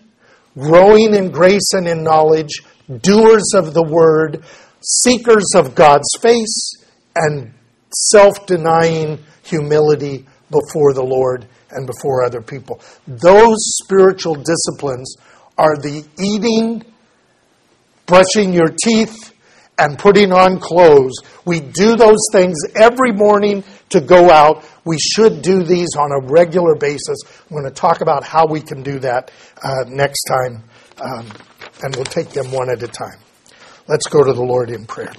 growing 0.58 1.16
in 1.16 1.32
grace 1.32 1.74
and 1.74 1.88
in 1.88 2.04
knowledge, 2.04 2.64
doers 3.02 3.54
of 3.56 3.74
the 3.74 3.84
word, 3.84 4.44
seekers 4.82 5.48
of 5.56 5.76
God's 5.76 6.10
face, 6.22 6.74
and 7.16 7.54
self 8.12 8.46
denying 8.46 9.20
humility 9.44 10.26
before 10.50 10.94
the 10.94 11.04
Lord 11.04 11.48
and 11.72 11.88
before 11.88 12.24
other 12.24 12.42
people. 12.42 12.80
Those 13.08 13.58
spiritual 13.84 14.36
disciplines 14.36 15.16
are 15.58 15.76
the 15.78 16.06
eating, 16.20 16.84
brushing 18.06 18.54
your 18.54 18.70
teeth, 18.70 19.34
and 19.78 19.98
putting 19.98 20.32
on 20.32 20.60
clothes. 20.60 21.14
We 21.46 21.60
do 21.60 21.96
those 21.96 22.28
things 22.32 22.58
every 22.76 23.12
morning 23.12 23.64
to 23.90 24.02
go 24.02 24.30
out. 24.30 24.66
We 24.86 24.98
should 25.00 25.42
do 25.42 25.64
these 25.64 25.96
on 25.98 26.12
a 26.12 26.26
regular 26.32 26.76
basis. 26.76 27.18
I'm 27.50 27.58
going 27.58 27.66
to 27.66 27.72
talk 27.72 28.02
about 28.02 28.24
how 28.24 28.48
we 28.48 28.62
can 28.62 28.84
do 28.84 29.00
that 29.00 29.32
uh, 29.64 29.86
next 29.88 30.24
time, 30.24 30.64
um, 31.02 31.28
and 31.82 31.96
we'll 31.96 32.06
take 32.06 32.30
them 32.30 32.52
one 32.52 32.70
at 32.70 32.82
a 32.82 32.88
time. 32.88 33.20
Let's 33.88 34.08
go 34.08 34.24
to 34.24 34.34
the 34.34 34.44
Lord 34.44 34.70
in 34.70 34.86
prayer. 34.86 35.14